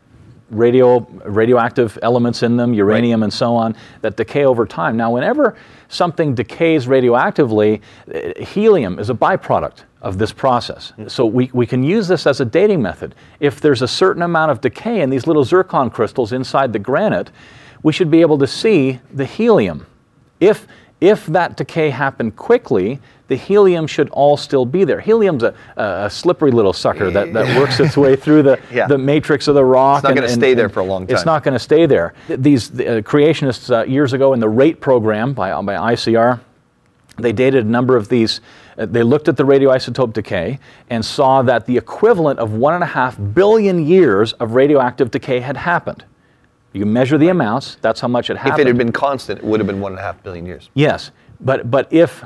radio, 0.49 0.99
radioactive 1.25 1.97
elements 2.01 2.43
in 2.43 2.57
them, 2.57 2.73
uranium 2.73 3.23
and 3.23 3.33
so 3.33 3.55
on, 3.55 3.75
that 4.01 4.15
decay 4.15 4.45
over 4.45 4.65
time. 4.65 4.95
Now, 4.95 5.11
whenever 5.11 5.55
something 5.93 6.35
decays 6.35 6.87
radioactively, 6.87 7.81
uh, 8.13 8.43
helium 8.43 8.99
is 8.99 9.09
a 9.09 9.13
byproduct 9.13 9.83
of 10.01 10.17
this 10.17 10.33
process. 10.33 10.93
So 11.07 11.25
we, 11.25 11.49
we 11.53 11.65
can 11.65 11.83
use 11.83 12.07
this 12.07 12.27
as 12.27 12.41
a 12.41 12.45
dating 12.45 12.81
method. 12.81 13.15
If 13.39 13.61
there's 13.61 13.81
a 13.81 13.87
certain 13.87 14.21
amount 14.21 14.51
of 14.51 14.59
decay 14.59 15.01
in 15.01 15.09
these 15.09 15.27
little 15.27 15.43
zircon 15.43 15.89
crystals 15.89 16.33
inside 16.33 16.73
the 16.73 16.79
granite, 16.79 17.31
we 17.83 17.93
should 17.93 18.11
be 18.11 18.21
able 18.21 18.37
to 18.39 18.47
see 18.47 18.99
the 19.13 19.25
helium. 19.25 19.85
If, 20.39 20.67
if 20.99 21.25
that 21.27 21.55
decay 21.55 21.89
happened 21.89 22.35
quickly, 22.35 22.99
the 23.29 23.35
helium 23.35 23.87
should 23.87 24.09
all 24.09 24.35
still 24.37 24.65
be 24.65 24.83
there. 24.83 24.99
Helium's 24.99 25.43
a, 25.43 25.53
a 25.77 26.09
slippery 26.09 26.51
little 26.51 26.73
sucker 26.73 27.09
that, 27.09 27.31
that 27.33 27.57
works 27.59 27.79
its 27.79 27.95
way 27.95 28.15
through 28.15 28.43
the, 28.43 28.59
Yeah. 28.71 28.87
the 28.87 28.97
matrix 28.97 29.47
of 29.47 29.55
the 29.55 29.63
rock. 29.65 29.99
It's 29.99 30.03
not 30.03 30.09
and- 30.11 30.15
gonna 30.17 30.27
and- 30.27 30.35
stay 30.41 30.53
there 30.53 30.69
for 30.69 30.81
a 30.81 30.83
long 30.83 31.07
time. 31.07 31.15
It's 31.15 31.25
not 31.25 31.43
going 31.43 31.53
to 31.53 31.59
stay 31.59 31.85
there. 31.85 32.13
Th- 32.27 32.39
These 32.39 32.71
uh, 32.71 33.01
creationists 33.03 33.69
uh, 33.73 33.85
years 33.85 34.13
ago 34.13 34.33
in 34.33 34.39
the 34.39 34.49
RATE 34.49 34.81
program 34.81 35.33
by, 35.33 35.49
by 35.61 35.75
ICR, 35.93 36.41
they 37.17 37.31
dated 37.31 37.65
a 37.65 37.69
number 37.69 37.95
of 37.95 38.09
these. 38.09 38.41
uh, 38.77 38.85
they 38.87 39.03
looked 39.03 39.27
at 39.27 39.37
the 39.37 39.43
radioisotope 39.43 40.13
decay 40.13 40.59
and 40.89 41.05
saw 41.05 41.41
that 41.43 41.65
the 41.65 41.77
equivalent 41.77 42.39
of 42.39 42.53
one 42.53 42.73
and 42.73 42.83
a 42.83 42.87
half 42.87 43.17
billion 43.33 43.85
years 43.85 44.33
of 44.33 44.51
radioactive 44.53 45.11
decay 45.11 45.39
had 45.39 45.55
happened. 45.57 46.03
You 46.73 46.85
measure 46.87 47.19
the 47.19 47.29
amounts, 47.29 47.77
that's 47.81 48.01
how 48.01 48.07
much 48.07 48.31
it 48.31 48.37
happened. 48.37 48.55
If 48.55 48.65
it 48.65 48.67
had 48.67 48.77
been 48.79 48.91
constant, 48.91 49.39
it 49.39 49.45
would 49.45 49.59
have 49.59 49.67
been 49.67 49.79
one 49.79 49.91
and 49.91 49.99
a 49.99 50.01
half 50.03 50.21
billion 50.23 50.45
years. 50.47 50.69
Yes, 50.73 51.11
but 51.39 51.69
but 51.69 51.87
if 51.93 52.23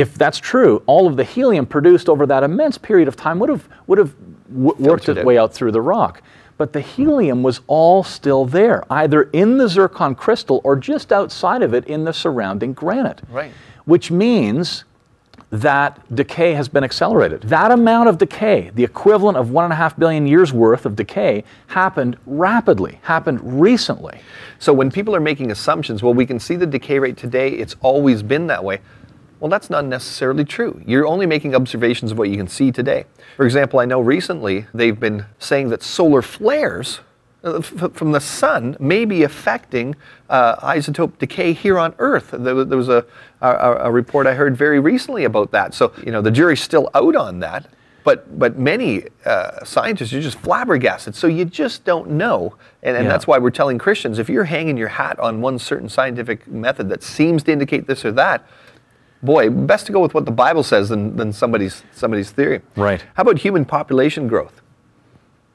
if 0.00 0.14
that's 0.14 0.38
true, 0.38 0.82
all 0.86 1.06
of 1.06 1.16
the 1.16 1.24
helium 1.24 1.66
produced 1.66 2.08
over 2.08 2.26
that 2.26 2.42
immense 2.42 2.78
period 2.78 3.08
of 3.08 3.16
time 3.16 3.38
would 3.38 3.48
have 3.48 3.68
would 3.86 3.98
have 3.98 4.14
w- 4.48 4.74
worked 4.78 5.08
its 5.08 5.24
way 5.24 5.38
out 5.38 5.52
through 5.52 5.72
the 5.72 5.80
rock. 5.80 6.22
But 6.56 6.72
the 6.72 6.80
helium 6.80 7.42
was 7.42 7.60
all 7.66 8.04
still 8.04 8.44
there, 8.44 8.84
either 8.90 9.22
in 9.32 9.56
the 9.56 9.68
zircon 9.68 10.14
crystal 10.14 10.60
or 10.62 10.76
just 10.76 11.10
outside 11.10 11.62
of 11.62 11.72
it 11.72 11.86
in 11.86 12.04
the 12.04 12.12
surrounding 12.12 12.74
granite. 12.74 13.22
Right. 13.30 13.52
Which 13.86 14.10
means 14.10 14.84
that 15.50 16.14
decay 16.14 16.52
has 16.52 16.68
been 16.68 16.84
accelerated. 16.84 17.42
That 17.42 17.72
amount 17.72 18.08
of 18.08 18.18
decay, 18.18 18.70
the 18.74 18.84
equivalent 18.84 19.36
of 19.36 19.50
one 19.50 19.64
and 19.64 19.72
a 19.72 19.76
half 19.76 19.98
billion 19.98 20.26
years 20.26 20.52
worth 20.52 20.86
of 20.86 20.94
decay, 20.94 21.44
happened 21.68 22.16
rapidly, 22.24 23.00
happened 23.02 23.40
recently. 23.60 24.20
So 24.60 24.72
when 24.72 24.90
people 24.90 25.16
are 25.16 25.20
making 25.20 25.50
assumptions, 25.50 26.02
well, 26.02 26.14
we 26.14 26.26
can 26.26 26.38
see 26.38 26.54
the 26.54 26.66
decay 26.66 26.98
rate 26.98 27.16
today, 27.16 27.50
it's 27.50 27.74
always 27.80 28.22
been 28.22 28.46
that 28.46 28.62
way. 28.62 28.80
Well, 29.40 29.48
that's 29.48 29.70
not 29.70 29.86
necessarily 29.86 30.44
true. 30.44 30.82
You're 30.86 31.06
only 31.06 31.24
making 31.26 31.54
observations 31.54 32.12
of 32.12 32.18
what 32.18 32.28
you 32.28 32.36
can 32.36 32.46
see 32.48 32.70
today. 32.70 33.04
For 33.36 33.46
example, 33.46 33.80
I 33.80 33.86
know 33.86 34.00
recently 34.00 34.66
they've 34.74 34.98
been 34.98 35.24
saying 35.38 35.70
that 35.70 35.82
solar 35.82 36.20
flares 36.20 37.00
uh, 37.42 37.62
from 37.62 38.12
the 38.12 38.20
sun 38.20 38.76
may 38.78 39.06
be 39.06 39.22
affecting 39.22 39.96
uh, 40.28 40.56
isotope 40.56 41.18
decay 41.18 41.54
here 41.54 41.78
on 41.78 41.94
Earth. 41.98 42.32
There 42.32 42.54
was, 42.54 42.66
there 42.68 42.76
was 42.76 42.90
a, 42.90 43.06
a, 43.40 43.76
a 43.84 43.90
report 43.90 44.26
I 44.26 44.34
heard 44.34 44.54
very 44.58 44.78
recently 44.78 45.24
about 45.24 45.50
that. 45.52 45.72
So, 45.72 45.92
you 46.04 46.12
know, 46.12 46.20
the 46.20 46.30
jury's 46.30 46.60
still 46.60 46.90
out 46.94 47.16
on 47.16 47.40
that. 47.40 47.66
But, 48.02 48.38
but 48.38 48.58
many 48.58 49.04
uh, 49.26 49.62
scientists 49.64 50.12
are 50.14 50.22
just 50.22 50.38
flabbergasted. 50.38 51.14
So 51.14 51.26
you 51.26 51.44
just 51.44 51.84
don't 51.84 52.10
know. 52.12 52.56
And, 52.82 52.96
and 52.96 53.04
Yeah. 53.04 53.10
that's 53.12 53.26
why 53.26 53.36
we're 53.38 53.50
telling 53.50 53.76
Christians 53.78 54.18
if 54.18 54.28
you're 54.30 54.44
hanging 54.44 54.76
your 54.78 54.88
hat 54.88 55.18
on 55.18 55.42
one 55.42 55.58
certain 55.58 55.88
scientific 55.88 56.46
method 56.46 56.88
that 56.90 57.02
seems 57.02 57.42
to 57.44 57.52
indicate 57.52 57.86
this 57.86 58.04
or 58.04 58.12
that, 58.12 58.46
boy, 59.22 59.50
best 59.50 59.86
to 59.86 59.92
go 59.92 60.00
with 60.00 60.14
what 60.14 60.24
the 60.24 60.30
Bible 60.30 60.62
says 60.62 60.88
than, 60.88 61.16
than 61.16 61.32
somebody's, 61.32 61.82
somebody's 61.92 62.30
theory. 62.30 62.60
Right. 62.76 63.04
How 63.14 63.22
about 63.22 63.38
human 63.38 63.64
population 63.64 64.28
growth? 64.28 64.60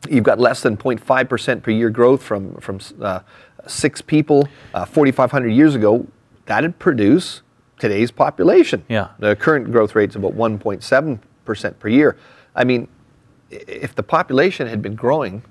You've 0.10 0.24
got 0.24 0.40
less 0.40 0.62
than 0.62 0.78
0.5% 0.78 1.64
per 1.64 1.72
year 1.72 1.90
growth 1.90 2.22
from, 2.22 2.56
from 2.56 2.80
uh, 3.02 3.22
six 3.68 4.02
people 4.02 4.48
uh, 4.74 4.86
4,500 4.86 5.50
years 5.50 5.74
ago. 5.74 6.08
That'd 6.46 6.78
produce 6.78 7.42
today's 7.80 8.12
population. 8.12 8.86
Yeah. 8.88 9.10
The 9.20 9.36
current 9.36 9.72
growth 9.72 9.96
rate's 9.96 10.16
about 10.16 10.34
1.7% 10.34 11.80
per 11.80 11.88
year. 11.88 12.18
I 12.56 12.64
mean, 12.64 12.88
if 13.50 13.96
the 13.96 14.04
population 14.04 14.68
had 14.68 14.82
been 14.82 14.96
growing 14.96 15.44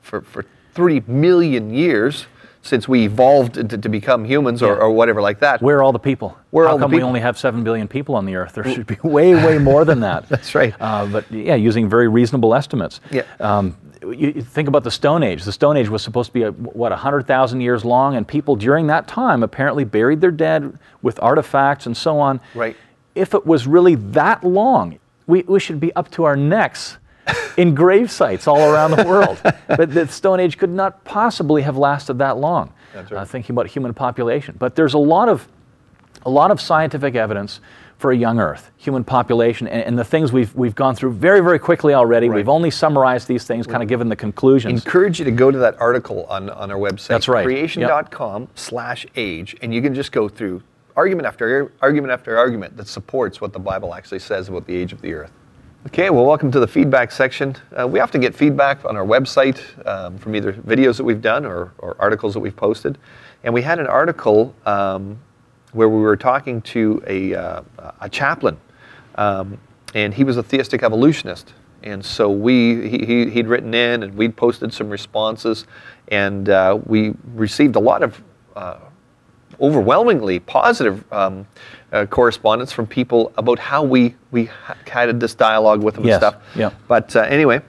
for, 0.00 0.22
for 0.22 0.46
3 0.74 1.02
million 1.06 1.72
years 1.72 2.26
since 2.62 2.86
we 2.86 3.04
evolved 3.04 3.54
to, 3.54 3.64
to 3.64 3.88
become 3.88 4.24
humans 4.24 4.62
or, 4.62 4.74
Yeah. 4.74 4.80
or 4.82 4.90
whatever 4.90 5.22
like 5.22 5.40
that. 5.40 5.62
Where 5.62 5.78
are 5.78 5.82
all 5.82 5.92
the 5.92 5.98
people? 5.98 6.36
Where 6.50 6.66
How 6.66 6.72
all 6.72 6.78
the 6.78 6.84
come 6.84 6.90
we 6.92 7.02
only 7.02 7.20
have 7.20 7.38
seven 7.38 7.64
billion 7.64 7.88
people 7.88 8.14
on 8.14 8.26
the 8.26 8.36
Earth? 8.36 8.54
There 8.54 8.64
should 8.64 8.86
be 8.86 8.98
way, 9.02 9.34
way 9.34 9.58
more 9.58 9.84
than 9.84 10.00
that. 10.00 10.28
That's 10.28 10.54
right. 10.54 10.74
Uh, 10.78 11.06
but 11.06 11.30
yeah, 11.32 11.54
using 11.54 11.88
very 11.88 12.08
reasonable 12.08 12.54
estimates. 12.54 13.00
Yeah. 13.10 13.22
Um, 13.40 13.76
you, 14.02 14.42
think 14.42 14.68
about 14.68 14.84
the 14.84 14.90
Stone 14.90 15.22
Age. 15.22 15.44
The 15.44 15.52
Stone 15.52 15.76
Age 15.76 15.88
was 15.88 16.02
supposed 16.02 16.28
to 16.28 16.32
be 16.34 16.42
a, 16.42 16.52
what 16.52 16.92
hundred 16.92 17.26
thousand 17.26 17.60
years 17.60 17.84
long, 17.84 18.16
and 18.16 18.26
people 18.26 18.56
during 18.56 18.86
that 18.88 19.08
time 19.08 19.42
apparently 19.42 19.84
buried 19.84 20.20
their 20.20 20.30
dead 20.30 20.78
with 21.02 21.22
artifacts 21.22 21.86
and 21.86 21.96
so 21.96 22.18
on. 22.18 22.40
Right. 22.54 22.76
If 23.14 23.34
it 23.34 23.44
was 23.46 23.66
really 23.66 23.94
that 23.96 24.44
long, 24.44 24.98
we, 25.26 25.42
we 25.42 25.60
should 25.60 25.80
be 25.80 25.94
up 25.94 26.10
to 26.12 26.24
our 26.24 26.36
necks 26.36 26.98
in 27.56 27.74
grave 27.74 28.10
sites 28.10 28.46
all 28.46 28.72
around 28.72 28.92
the 28.92 29.04
world. 29.04 29.40
but 29.68 29.92
the 29.92 30.06
Stone 30.08 30.40
Age 30.40 30.58
could 30.58 30.70
not 30.70 31.04
possibly 31.04 31.62
have 31.62 31.76
lasted 31.76 32.18
that 32.18 32.38
long. 32.38 32.72
That's 32.92 33.10
right. 33.10 33.20
Uh, 33.20 33.24
thinking 33.24 33.54
about 33.54 33.66
human 33.66 33.94
population, 33.94 34.56
but 34.58 34.74
there's 34.74 34.94
a 34.94 34.98
lot 34.98 35.28
of 35.28 35.48
a 36.22 36.30
lot 36.30 36.50
of 36.50 36.60
scientific 36.60 37.14
evidence 37.14 37.60
for 38.00 38.12
a 38.12 38.16
young 38.16 38.40
Earth, 38.40 38.70
human 38.78 39.04
population, 39.04 39.68
and, 39.68 39.82
and 39.82 39.98
the 39.98 40.04
things 40.04 40.32
we've 40.32 40.54
we've 40.54 40.74
gone 40.74 40.94
through 40.94 41.12
very 41.12 41.40
very 41.40 41.58
quickly 41.58 41.94
already. 41.94 42.28
Right. 42.28 42.36
We've 42.36 42.48
only 42.48 42.70
summarized 42.70 43.28
these 43.28 43.44
things, 43.44 43.66
kind 43.66 43.82
of 43.82 43.88
given 43.88 44.08
the 44.08 44.16
conclusions. 44.16 44.84
encourage 44.84 45.18
you 45.18 45.24
to 45.26 45.30
go 45.30 45.50
to 45.50 45.58
that 45.58 45.78
article 45.80 46.24
on, 46.24 46.50
on 46.50 46.70
our 46.70 46.78
website. 46.78 47.08
That's 47.08 47.28
right. 47.28 47.44
Creation.com 47.44 48.48
slash 48.54 49.06
age. 49.16 49.56
And 49.62 49.74
you 49.74 49.82
can 49.82 49.94
just 49.94 50.12
go 50.12 50.28
through 50.28 50.62
argument 50.96 51.26
after 51.26 51.72
argument 51.80 52.12
after 52.12 52.38
argument 52.38 52.76
that 52.76 52.88
supports 52.88 53.40
what 53.40 53.52
the 53.52 53.58
Bible 53.58 53.94
actually 53.94 54.18
says 54.18 54.48
about 54.48 54.66
the 54.66 54.74
age 54.74 54.92
of 54.92 55.00
the 55.02 55.12
earth. 55.12 55.32
Okay, 55.86 56.10
well, 56.10 56.26
welcome 56.26 56.52
to 56.52 56.60
the 56.60 56.68
feedback 56.68 57.10
section. 57.10 57.56
Uh, 57.74 57.88
we 57.88 58.00
often 58.00 58.20
get 58.20 58.34
feedback 58.34 58.84
on 58.84 58.98
our 58.98 59.04
website 59.04 59.62
um, 59.86 60.18
from 60.18 60.36
either 60.36 60.52
videos 60.52 60.98
that 60.98 61.04
we've 61.04 61.22
done 61.22 61.46
or, 61.46 61.72
or 61.78 61.96
articles 61.98 62.34
that 62.34 62.40
we've 62.40 62.54
posted. 62.54 62.98
And 63.44 63.54
we 63.54 63.62
had 63.62 63.78
an 63.78 63.86
article 63.86 64.54
um, 64.66 65.18
where 65.72 65.88
we 65.88 66.02
were 66.02 66.18
talking 66.18 66.60
to 66.62 67.02
a, 67.06 67.34
uh, 67.34 67.62
a 67.98 68.10
chaplain, 68.10 68.58
um, 69.14 69.58
and 69.94 70.12
he 70.12 70.22
was 70.22 70.36
a 70.36 70.42
theistic 70.42 70.82
evolutionist. 70.82 71.54
And 71.82 72.04
so 72.04 72.28
we, 72.30 72.86
he, 72.86 73.06
he, 73.06 73.30
he'd 73.30 73.46
written 73.46 73.72
in 73.72 74.02
and 74.02 74.14
we'd 74.14 74.36
posted 74.36 74.74
some 74.74 74.90
responses, 74.90 75.66
and 76.08 76.50
uh, 76.50 76.78
we 76.84 77.14
received 77.32 77.76
a 77.76 77.80
lot 77.80 78.02
of 78.02 78.22
uh, 78.54 78.80
overwhelmingly 79.58 80.40
positive 80.40 81.10
um, 81.10 81.46
uh, 81.92 82.06
correspondence 82.06 82.72
from 82.72 82.86
people 82.86 83.32
about 83.36 83.58
how 83.58 83.82
we 83.82 84.14
we 84.30 84.48
had 84.86 85.18
this 85.20 85.34
dialogue 85.34 85.82
with 85.82 85.94
them 85.96 86.04
Yes, 86.04 86.22
and 86.22 86.32
stuff. 86.32 86.42
yeah. 86.56 86.70
But 86.88 87.14
uh, 87.16 87.20
anyway, 87.22 87.60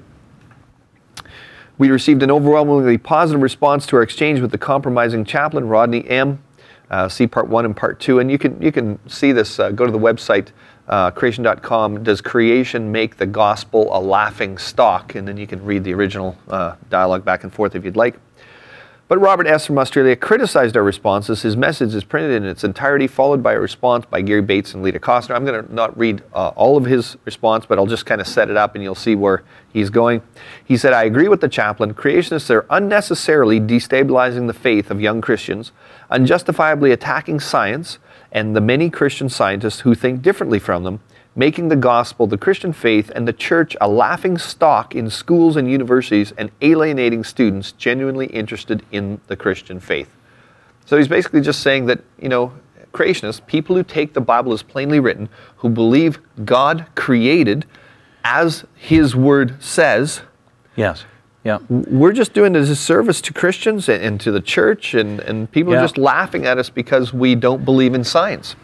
we 1.77 1.89
received 1.89 2.21
an 2.23 2.31
overwhelmingly 2.31 2.97
positive 2.97 3.41
response 3.41 3.85
to 3.87 3.95
our 3.95 4.03
exchange 4.03 4.39
with 4.39 4.51
the 4.51 4.57
compromising 4.57 5.25
chaplain 5.25 5.67
Rodney 5.67 6.07
M. 6.07 6.41
Uh, 6.89 7.07
see 7.07 7.25
part 7.25 7.47
one 7.47 7.65
and 7.65 7.75
part 7.75 7.99
two, 7.99 8.19
and 8.19 8.29
you 8.29 8.37
can 8.37 8.61
you 8.61 8.71
can 8.71 8.99
see 9.09 9.31
this. 9.31 9.59
Uh, 9.59 9.71
go 9.71 9.85
to 9.85 9.91
the 9.91 9.99
website 9.99 10.49
uh, 10.87 11.09
creation.com. 11.09 12.03
Does 12.03 12.21
creation 12.21 12.91
make 12.91 13.17
the 13.17 13.25
gospel 13.25 13.89
a 13.95 13.99
laughing 13.99 14.57
stock? 14.57 15.15
And 15.15 15.25
then 15.27 15.37
you 15.37 15.47
can 15.47 15.63
read 15.63 15.83
the 15.83 15.93
original 15.93 16.37
uh, 16.49 16.75
dialogue 16.89 17.23
back 17.23 17.43
and 17.43 17.53
forth 17.53 17.75
if 17.75 17.85
you'd 17.85 17.95
like. 17.95 18.19
But 19.11 19.19
Robert 19.19 19.45
S. 19.45 19.65
from 19.65 19.77
Australia 19.77 20.15
criticized 20.15 20.77
our 20.77 20.83
responses. 20.83 21.41
His 21.41 21.57
message 21.57 21.93
is 21.93 22.05
printed 22.05 22.31
in 22.31 22.45
its 22.45 22.63
entirety, 22.63 23.07
followed 23.07 23.43
by 23.43 23.51
a 23.51 23.59
response 23.59 24.05
by 24.05 24.21
Gary 24.21 24.41
Bates 24.41 24.73
and 24.73 24.81
Lita 24.81 25.01
Cosner. 25.01 25.35
I'm 25.35 25.43
going 25.43 25.67
to 25.67 25.75
not 25.75 25.97
read 25.99 26.23
uh, 26.33 26.53
all 26.55 26.77
of 26.77 26.85
his 26.85 27.17
response, 27.25 27.65
but 27.65 27.77
I'll 27.77 27.85
just 27.85 28.05
kind 28.05 28.21
of 28.21 28.27
set 28.27 28.49
it 28.49 28.55
up 28.55 28.73
and 28.73 28.81
you'll 28.81 28.95
see 28.95 29.15
where 29.15 29.43
he's 29.73 29.89
going. 29.89 30.21
He 30.63 30.77
said, 30.77 30.93
I 30.93 31.03
agree 31.03 31.27
with 31.27 31.41
the 31.41 31.49
chaplain. 31.49 31.93
Creationists 31.93 32.49
are 32.49 32.65
unnecessarily 32.69 33.59
destabilizing 33.59 34.47
the 34.47 34.53
faith 34.53 34.89
of 34.89 35.01
young 35.01 35.19
Christians, 35.19 35.73
unjustifiably 36.09 36.93
attacking 36.93 37.41
science 37.41 37.99
and 38.31 38.55
the 38.55 38.61
many 38.61 38.89
Christian 38.89 39.27
scientists 39.27 39.81
who 39.81 39.93
think 39.93 40.21
differently 40.21 40.57
from 40.57 40.85
them, 40.85 41.01
making 41.35 41.69
the 41.69 41.75
gospel, 41.75 42.27
the 42.27 42.37
Christian 42.37 42.73
faith, 42.73 43.09
and 43.15 43.27
the 43.27 43.33
church 43.33 43.75
a 43.79 43.87
laughing 43.87 44.37
stock 44.37 44.95
in 44.95 45.09
schools 45.09 45.55
and 45.55 45.69
universities 45.69 46.33
and 46.37 46.51
alienating 46.61 47.23
students 47.23 47.71
genuinely 47.73 48.27
interested 48.27 48.83
in 48.91 49.19
the 49.27 49.35
Christian 49.35 49.79
faith. 49.79 50.09
So 50.85 50.97
he's 50.97 51.07
basically 51.07 51.41
just 51.41 51.61
saying 51.61 51.85
that, 51.85 52.01
you 52.19 52.27
know, 52.27 52.51
creationists, 52.93 53.45
people 53.45 53.75
who 53.75 53.83
take 53.83 54.13
the 54.13 54.19
Bible 54.21 54.51
as 54.51 54.61
plainly 54.61 54.99
written, 54.99 55.29
who 55.57 55.69
believe 55.69 56.19
God 56.43 56.85
created 56.95 57.65
as 58.23 58.65
his 58.75 59.15
word 59.15 59.61
says, 59.63 60.21
Yes. 60.75 61.05
Yeah. 61.43 61.57
we're 61.69 62.11
just 62.11 62.33
doing 62.33 62.55
a 62.55 62.63
disservice 62.63 63.19
to 63.21 63.33
Christians 63.33 63.89
and, 63.89 64.03
and 64.03 64.21
to 64.21 64.31
the 64.31 64.41
church, 64.41 64.93
and, 64.93 65.19
and 65.21 65.49
people 65.51 65.73
Yeah. 65.73 65.79
are 65.79 65.83
just 65.83 65.97
laughing 65.97 66.45
at 66.45 66.57
us 66.57 66.69
because 66.69 67.13
we 67.13 67.35
don't 67.35 67.65
believe 67.65 67.93
in 67.95 68.03
science. 68.03 68.55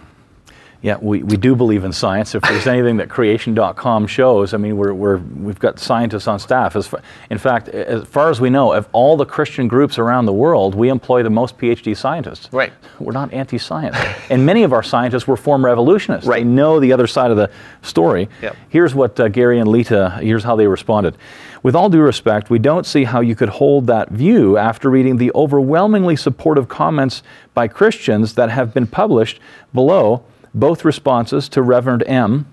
Yeah, 0.82 0.98
we, 1.02 1.24
we 1.24 1.38
do 1.38 1.56
believe 1.56 1.84
in 1.84 1.92
science. 1.92 2.36
If 2.36 2.44
there's 2.44 2.68
anything 2.68 2.98
that 2.98 3.10
creation.com 3.10 4.06
shows, 4.08 4.54
I 4.54 4.58
mean, 4.58 4.78
we're, 4.78 4.94
we're, 4.94 5.18
we've 5.18 5.58
got 5.58 5.80
scientists 5.80 6.28
on 6.28 6.38
staff. 6.38 6.76
As 6.76 6.88
fa- 6.88 7.02
in 7.32 7.40
fact, 7.40 7.68
as 7.70 8.04
far 8.08 8.30
as 8.30 8.40
we 8.40 8.52
know, 8.52 8.74
of 8.74 8.88
all 8.92 9.18
the 9.18 9.26
Christian 9.26 9.68
groups 9.68 9.98
around 9.98 10.28
the 10.28 10.34
world, 10.34 10.76
we 10.76 10.90
employ 10.90 11.24
the 11.24 11.32
most 11.32 11.58
PhD 11.58 11.98
scientists. 11.98 12.50
Right. 12.54 12.72
We're 13.00 13.12
not 13.12 13.34
anti 13.34 13.58
science. 13.58 13.98
and 14.30 14.46
many 14.46 14.64
of 14.64 14.72
our 14.72 14.84
scientists 14.84 15.28
were 15.28 15.38
former 15.38 15.68
evolutionists. 15.68 16.28
Right. 16.28 16.44
They 16.44 16.50
know 16.50 16.80
the 16.80 16.94
other 16.94 17.08
side 17.08 17.32
of 17.32 17.38
the 17.38 17.50
story. 17.82 18.30
Yep. 18.44 18.56
Here's 18.70 18.94
what 18.94 19.20
uh, 19.20 19.30
Gary 19.30 19.60
and 19.60 19.68
Lita, 19.68 20.20
here's 20.22 20.44
how 20.44 20.56
they 20.56 20.68
responded. 20.68 21.18
With 21.64 21.76
all 21.76 21.90
due 21.90 22.02
respect, 22.02 22.52
we 22.52 22.60
don't 22.60 22.86
see 22.86 23.04
how 23.04 23.20
you 23.20 23.36
could 23.36 23.50
hold 23.50 23.88
that 23.88 24.10
view 24.10 24.58
after 24.58 24.92
reading 24.92 25.18
the 25.18 25.32
overwhelmingly 25.34 26.16
supportive 26.16 26.68
comments 26.68 27.24
by 27.56 27.68
Christians 27.68 28.36
that 28.36 28.52
have 28.52 28.76
been 28.76 28.86
published 28.86 29.40
below 29.74 30.24
both 30.60 30.86
responses 30.86 31.50
to 31.50 31.62
Reverend 31.62 32.04
M. 32.08 32.46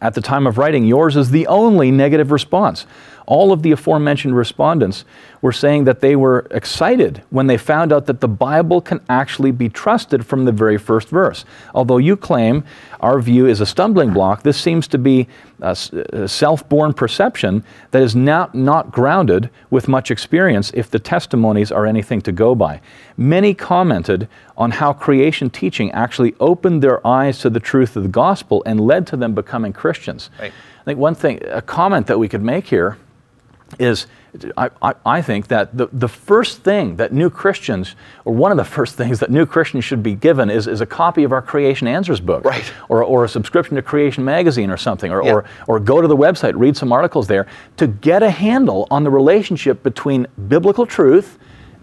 At 0.00 0.14
the 0.14 0.20
time 0.20 0.46
of 0.46 0.58
writing, 0.58 0.84
yours 0.84 1.16
is 1.16 1.30
the 1.30 1.46
only 1.46 1.90
negative 1.90 2.30
response. 2.30 2.86
All 3.28 3.52
of 3.52 3.62
the 3.62 3.72
aforementioned 3.72 4.34
respondents 4.34 5.04
were 5.42 5.52
saying 5.52 5.84
that 5.84 6.00
they 6.00 6.16
were 6.16 6.46
excited 6.50 7.22
when 7.28 7.46
they 7.46 7.58
found 7.58 7.92
out 7.92 8.06
that 8.06 8.22
the 8.22 8.28
Bible 8.28 8.80
can 8.80 9.02
actually 9.10 9.50
be 9.50 9.68
trusted 9.68 10.24
from 10.24 10.46
the 10.46 10.50
very 10.50 10.78
first 10.78 11.10
verse. 11.10 11.44
Although 11.74 11.98
you 11.98 12.16
claim 12.16 12.64
our 13.00 13.20
view 13.20 13.44
is 13.44 13.60
a 13.60 13.66
stumbling 13.66 14.14
block, 14.14 14.44
this 14.44 14.58
seems 14.58 14.88
to 14.88 14.96
be 14.96 15.28
a 15.60 15.76
self 16.26 16.66
born 16.70 16.94
perception 16.94 17.64
that 17.90 18.02
is 18.02 18.16
not, 18.16 18.54
not 18.54 18.90
grounded 18.90 19.50
with 19.68 19.88
much 19.88 20.10
experience 20.10 20.70
if 20.72 20.90
the 20.90 20.98
testimonies 20.98 21.70
are 21.70 21.84
anything 21.84 22.22
to 22.22 22.32
go 22.32 22.54
by. 22.54 22.80
Many 23.18 23.52
commented 23.52 24.26
on 24.56 24.70
how 24.70 24.94
creation 24.94 25.50
teaching 25.50 25.92
actually 25.92 26.34
opened 26.40 26.82
their 26.82 27.06
eyes 27.06 27.40
to 27.40 27.50
the 27.50 27.60
truth 27.60 27.94
of 27.94 28.04
the 28.04 28.08
gospel 28.08 28.62
and 28.64 28.80
led 28.80 29.06
to 29.08 29.18
them 29.18 29.34
becoming 29.34 29.74
Christians. 29.74 30.30
Right. 30.40 30.50
I 30.80 30.84
think 30.84 30.98
one 30.98 31.14
thing, 31.14 31.42
a 31.44 31.60
comment 31.60 32.06
that 32.06 32.18
we 32.18 32.26
could 32.26 32.42
make 32.42 32.66
here 32.66 32.96
is 33.78 34.06
I, 34.56 34.70
I, 34.82 34.94
I 35.06 35.22
think 35.22 35.48
that 35.48 35.76
the, 35.76 35.88
the 35.92 36.08
first 36.08 36.62
thing 36.62 36.96
that 36.96 37.12
new 37.12 37.30
Christians, 37.30 37.96
or 38.24 38.34
one 38.34 38.50
of 38.50 38.58
the 38.58 38.64
first 38.64 38.94
things 38.94 39.20
that 39.20 39.30
new 39.30 39.46
Christians 39.46 39.84
should 39.84 40.02
be 40.02 40.14
given 40.14 40.50
is, 40.50 40.66
is 40.66 40.80
a 40.80 40.86
copy 40.86 41.24
of 41.24 41.32
our 41.32 41.40
Creation 41.42 41.88
Answers 41.88 42.20
book. 42.20 42.44
Right. 42.44 42.72
Or, 42.88 43.02
or 43.02 43.24
a 43.24 43.28
subscription 43.28 43.76
to 43.76 43.82
Creation 43.82 44.24
Magazine 44.24 44.70
or 44.70 44.76
something, 44.76 45.10
or, 45.10 45.24
Yeah. 45.24 45.32
or, 45.32 45.44
or 45.66 45.80
go 45.80 46.00
to 46.02 46.08
the 46.08 46.16
website, 46.16 46.52
read 46.56 46.76
some 46.76 46.92
articles 46.92 47.26
there 47.26 47.46
to 47.78 47.86
get 47.86 48.22
a 48.22 48.30
handle 48.30 48.86
on 48.90 49.02
the 49.02 49.10
relationship 49.10 49.82
between 49.82 50.26
biblical 50.48 50.86
truth 50.86 51.38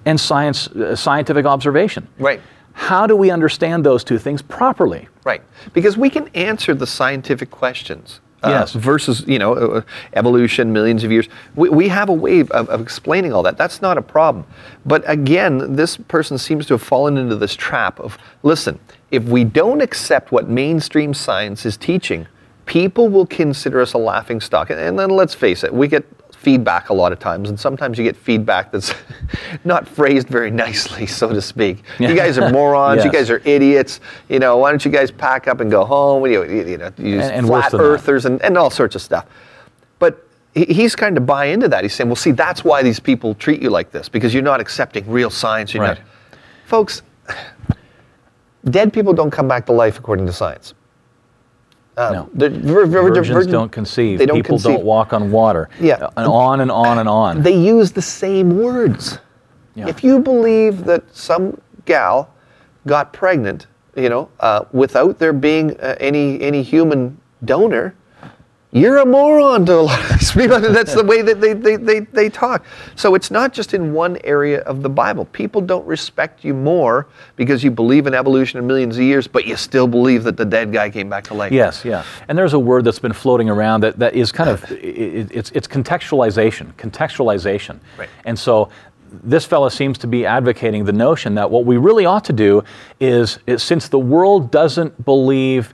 and 0.05 0.19
science, 0.19 0.67
uh, 0.67 0.95
scientific 0.95 1.45
observation. 1.45 2.07
Right. 2.19 2.41
How 2.73 3.07
do 3.07 3.15
we 3.15 3.31
understand 3.31 3.85
those 3.85 4.03
two 4.03 4.19
things 4.19 4.41
properly? 4.41 5.07
Right. 5.23 5.41
Because 5.73 5.97
we 5.97 6.09
can 6.09 6.27
answer 6.35 6.75
the 6.75 6.85
scientific 6.85 7.49
questions. 7.49 8.19
Uh, 8.45 8.49
Yes. 8.49 8.73
versus, 8.73 9.23
you 9.27 9.39
know, 9.39 9.53
uh, 9.53 9.81
evolution, 10.13 10.71
millions 10.71 11.03
of 11.03 11.11
years. 11.11 11.27
We, 11.55 11.69
we 11.69 11.87
have 11.89 12.09
a 12.09 12.13
way 12.13 12.41
of, 12.41 12.51
of 12.51 12.81
explaining 12.81 13.33
all 13.33 13.43
that. 13.43 13.57
That's 13.57 13.81
not 13.81 13.97
a 13.97 14.01
problem. 14.01 14.45
But 14.85 15.03
again, 15.07 15.75
this 15.75 15.97
person 15.97 16.37
seems 16.37 16.65
to 16.67 16.75
have 16.75 16.83
fallen 16.83 17.17
into 17.17 17.35
this 17.35 17.55
trap 17.55 17.99
of 17.99 18.17
listen, 18.43 18.79
if 19.11 19.23
we 19.23 19.43
don't 19.43 19.81
accept 19.81 20.31
what 20.31 20.47
mainstream 20.49 21.13
science 21.13 21.65
is 21.65 21.77
teaching, 21.77 22.27
people 22.65 23.09
will 23.09 23.25
consider 23.25 23.81
us 23.81 23.93
a 23.93 23.97
laughing 23.97 24.41
stock. 24.41 24.69
And, 24.69 24.79
and 24.79 24.97
then 24.99 25.09
let's 25.09 25.33
face 25.33 25.63
it, 25.63 25.73
we 25.73 25.87
get 25.87 26.05
feedback 26.45 26.89
a 26.89 26.93
lot 26.93 27.11
of 27.11 27.17
times, 27.17 27.49
and 27.49 27.59
sometimes 27.59 27.97
you 27.97 28.03
get 28.03 28.15
feedback 28.15 28.71
that's 28.71 28.93
not 29.65 29.87
phrased 29.87 30.27
very 30.27 30.51
nicely, 30.51 31.07
so 31.07 31.29
to 31.33 31.41
speak. 31.41 31.83
You 31.99 32.15
guys 32.15 32.37
are 32.37 32.51
morons. 32.51 33.03
You 33.03 33.11
guys 33.19 33.31
are 33.31 33.41
idiots. 33.45 33.99
You 34.29 34.37
know, 34.37 34.57
why 34.57 34.69
don't 34.71 34.85
you 34.85 34.91
guys 34.91 35.09
pack 35.09 35.47
up 35.47 35.59
and 35.59 35.71
go 35.71 35.83
home? 35.83 36.23
You, 36.27 36.43
you 36.43 36.77
know, 36.77 36.91
use 36.99 37.23
And- 37.25 37.33
and 37.37 37.47
flat 37.47 37.73
earthers 37.73 38.25
and, 38.25 38.39
and 38.43 38.57
all 38.59 38.69
sorts 38.69 38.93
of 38.95 39.01
stuff. 39.01 39.25
But 39.97 40.23
he- 40.53 40.65
he's 40.71 40.95
kind 40.95 41.17
of 41.17 41.25
buy 41.25 41.45
into 41.45 41.67
that. 41.69 41.83
He's 41.83 41.95
saying, 41.95 42.09
well, 42.09 42.15
see, 42.15 42.31
that's 42.31 42.63
why 42.63 42.83
these 42.83 42.99
people 42.99 43.33
treat 43.33 43.59
you 43.59 43.71
like 43.71 43.89
this 43.91 44.07
because 44.07 44.31
you're 44.31 44.43
not 44.43 44.59
accepting 44.61 45.09
real 45.09 45.31
science. 45.31 45.73
You're 45.73 45.81
Right. 45.83 45.97
not, 45.97 46.39
folks. 46.65 47.01
Dead 48.65 48.93
people 48.93 49.13
don't 49.13 49.31
come 49.31 49.47
back 49.47 49.65
to 49.65 49.71
life 49.71 49.97
according 49.97 50.27
to 50.27 50.33
science. 50.33 50.73
Um, 51.97 52.13
No. 52.13 52.29
the 52.33 52.49
vir- 52.49 52.85
vir- 52.87 53.01
Virgins 53.03 53.29
virgin- 53.29 53.51
don't 53.53 53.71
conceive. 53.71 54.19
They 54.19 54.25
don't 54.25 54.35
People 54.37 54.57
conceive. 54.57 54.75
don't 54.77 54.83
walk 54.85 55.13
on 55.13 55.31
water. 55.31 55.69
Yeah. 55.79 56.07
And 56.17 56.27
on 56.27 56.59
and 56.61 56.69
on 56.71 56.97
and 56.99 57.07
on. 57.07 57.41
They 57.41 57.53
use 57.55 57.91
the 57.91 58.01
same 58.01 58.61
words. 58.61 59.19
Yeah. 59.75 59.87
If 59.87 60.03
you 60.03 60.19
believe 60.19 60.83
that 60.85 61.03
some 61.13 61.57
gal 61.85 62.29
got 62.85 63.13
pregnant, 63.13 63.67
you 63.95 64.09
know, 64.09 64.27
uh, 64.41 64.61
without 64.73 65.19
there 65.19 65.33
being 65.33 65.71
uh, 65.81 65.95
any 65.99 66.41
any 66.41 66.61
human 66.63 67.17
donor, 67.45 67.93
you're 68.71 68.97
a 68.97 69.05
moron 69.05 69.65
to 69.65 69.73
a 69.79 69.81
lot 69.81 70.11
of 70.11 70.14
That's 70.33 70.93
the 70.93 71.03
way 71.03 71.21
that 71.21 71.41
they, 71.41 71.53
they, 71.53 71.75
they, 71.75 71.99
they 71.99 72.29
talk. 72.29 72.65
So 72.95 73.15
it's 73.15 73.31
not 73.31 73.53
just 73.53 73.73
in 73.73 73.93
one 73.93 74.17
area 74.23 74.61
of 74.61 74.81
the 74.81 74.89
Bible. 74.89 75.25
People 75.25 75.61
don't 75.61 75.85
respect 75.85 76.43
you 76.43 76.53
more 76.53 77.07
because 77.35 77.63
you 77.63 77.71
believe 77.71 78.07
in 78.07 78.13
evolution 78.13 78.59
in 78.59 78.67
millions 78.67 78.97
of 78.97 79.03
years, 79.03 79.27
but 79.27 79.45
you 79.45 79.55
still 79.55 79.87
believe 79.87 80.23
that 80.23 80.37
the 80.37 80.45
dead 80.45 80.71
guy 80.71 80.89
came 80.89 81.09
back 81.09 81.23
to 81.25 81.33
life. 81.33 81.51
Yes, 81.51 81.83
yeah. 81.85 82.03
And 82.27 82.37
there's 82.37 82.53
a 82.53 82.59
word 82.59 82.85
that's 82.85 82.99
been 82.99 83.13
floating 83.13 83.49
around 83.49 83.81
that, 83.81 83.99
that 83.99 84.13
is 84.15 84.31
kind 84.31 84.49
of, 84.49 84.63
i- 84.71 84.75
i 84.75 84.77
it's, 85.31 85.51
it's 85.51 85.67
contextualization, 85.67 86.73
contextualization. 86.75 87.79
Right. 87.97 88.09
And 88.25 88.37
so 88.37 88.69
this 89.23 89.45
fellow 89.45 89.69
seems 89.69 89.97
to 89.99 90.07
be 90.07 90.25
advocating 90.25 90.83
the 90.85 90.93
notion 90.93 91.35
that 91.35 91.49
what 91.49 91.65
we 91.65 91.77
really 91.77 92.05
ought 92.05 92.25
to 92.25 92.33
do 92.33 92.63
is, 92.99 93.39
is 93.47 93.63
since 93.63 93.87
the 93.87 93.99
world 93.99 94.51
doesn't 94.51 95.05
believe 95.05 95.73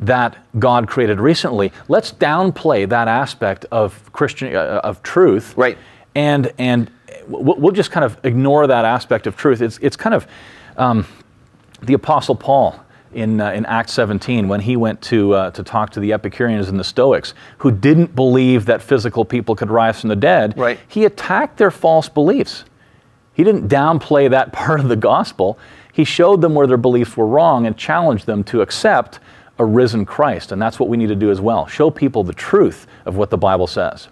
that 0.00 0.36
God 0.58 0.88
created 0.88 1.20
recently, 1.20 1.72
let's 1.88 2.12
downplay 2.12 2.88
that 2.88 3.08
aspect 3.08 3.66
of 3.70 4.12
Christian, 4.12 4.54
uh, 4.54 4.80
of 4.84 5.02
truth. 5.02 5.54
Right. 5.56 5.78
And, 6.14 6.52
and 6.58 6.90
we'll, 7.26 7.72
just 7.72 7.90
kind 7.90 8.04
of 8.04 8.18
ignore 8.24 8.66
that 8.66 8.84
aspect 8.84 9.26
of 9.26 9.36
truth. 9.36 9.60
It's, 9.60 9.78
it's 9.78 9.96
kind 9.96 10.14
of, 10.14 10.26
um, 10.76 11.06
the 11.82 11.94
Apostle 11.94 12.34
Paul 12.34 12.80
in, 13.12 13.40
uh, 13.40 13.50
in 13.52 13.66
Acts 13.66 13.92
17 13.92 14.48
when 14.48 14.60
he 14.60 14.76
went 14.76 15.00
to, 15.02 15.34
uh, 15.34 15.50
to 15.52 15.62
talk 15.62 15.90
to 15.90 16.00
the 16.00 16.12
Epicureans 16.12 16.68
and 16.68 16.78
the 16.78 16.84
Stoics 16.84 17.34
who 17.58 17.70
didn't 17.70 18.14
believe 18.14 18.66
that 18.66 18.82
physical 18.82 19.24
people 19.24 19.54
could 19.54 19.70
rise 19.70 20.00
from 20.00 20.08
the 20.08 20.16
dead. 20.16 20.56
Right. 20.56 20.78
He 20.88 21.04
attacked 21.04 21.56
their 21.56 21.70
false 21.70 22.08
beliefs. 22.08 22.64
He 23.34 23.44
didn't 23.44 23.68
downplay 23.68 24.30
that 24.30 24.52
part 24.52 24.80
of 24.80 24.88
the 24.88 24.96
gospel. 24.96 25.58
He 25.92 26.04
showed 26.04 26.40
them 26.40 26.54
where 26.54 26.66
their 26.66 26.76
beliefs 26.76 27.16
were 27.16 27.26
wrong 27.26 27.66
and 27.66 27.76
challenged 27.76 28.26
them 28.26 28.44
to 28.44 28.60
accept 28.60 29.18
a 29.58 29.64
risen 29.64 30.04
Christ. 30.04 30.52
And 30.52 30.60
that's 30.60 30.78
what 30.78 30.88
we 30.88 30.96
need 30.96 31.08
to 31.08 31.16
do 31.16 31.30
as 31.30 31.40
well 31.40 31.66
show 31.66 31.90
people 31.90 32.24
the 32.24 32.32
truth 32.32 32.86
of 33.04 33.16
what 33.16 33.30
the 33.30 33.38
Bible 33.38 33.66
says. 33.66 34.08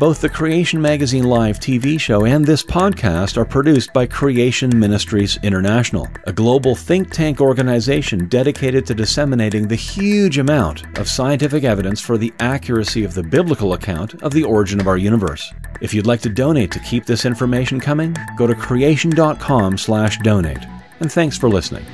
Both 0.00 0.20
the 0.22 0.30
Creation 0.30 0.80
Magazine 0.80 1.24
Live 1.24 1.60
TV 1.60 2.00
show 2.00 2.24
and 2.24 2.46
this 2.46 2.62
podcast 2.62 3.36
are 3.36 3.44
produced 3.44 3.92
by 3.92 4.06
Creation 4.06 4.70
Ministries 4.78 5.38
International, 5.42 6.08
a 6.24 6.32
global 6.32 6.74
think 6.74 7.10
tank 7.10 7.38
organization 7.38 8.26
dedicated 8.28 8.86
to 8.86 8.94
disseminating 8.94 9.68
the 9.68 9.74
huge 9.74 10.38
amount 10.38 10.98
of 10.98 11.06
scientific 11.06 11.64
evidence 11.64 12.00
for 12.00 12.16
the 12.16 12.32
accuracy 12.40 13.04
of 13.04 13.12
the 13.12 13.22
biblical 13.22 13.74
account 13.74 14.14
of 14.22 14.32
the 14.32 14.44
origin 14.44 14.80
of 14.80 14.88
our 14.88 14.96
universe. 14.96 15.52
If 15.82 15.92
you'd 15.92 16.06
like 16.06 16.22
to 16.22 16.30
donate 16.30 16.70
to 16.70 16.80
keep 16.80 17.04
this 17.04 17.26
information 17.26 17.78
coming, 17.78 18.16
go 18.38 18.46
to 18.46 18.54
creation.com/donate. 18.54 20.66
And 21.00 21.12
thanks 21.12 21.36
for 21.36 21.50
listening. 21.50 21.84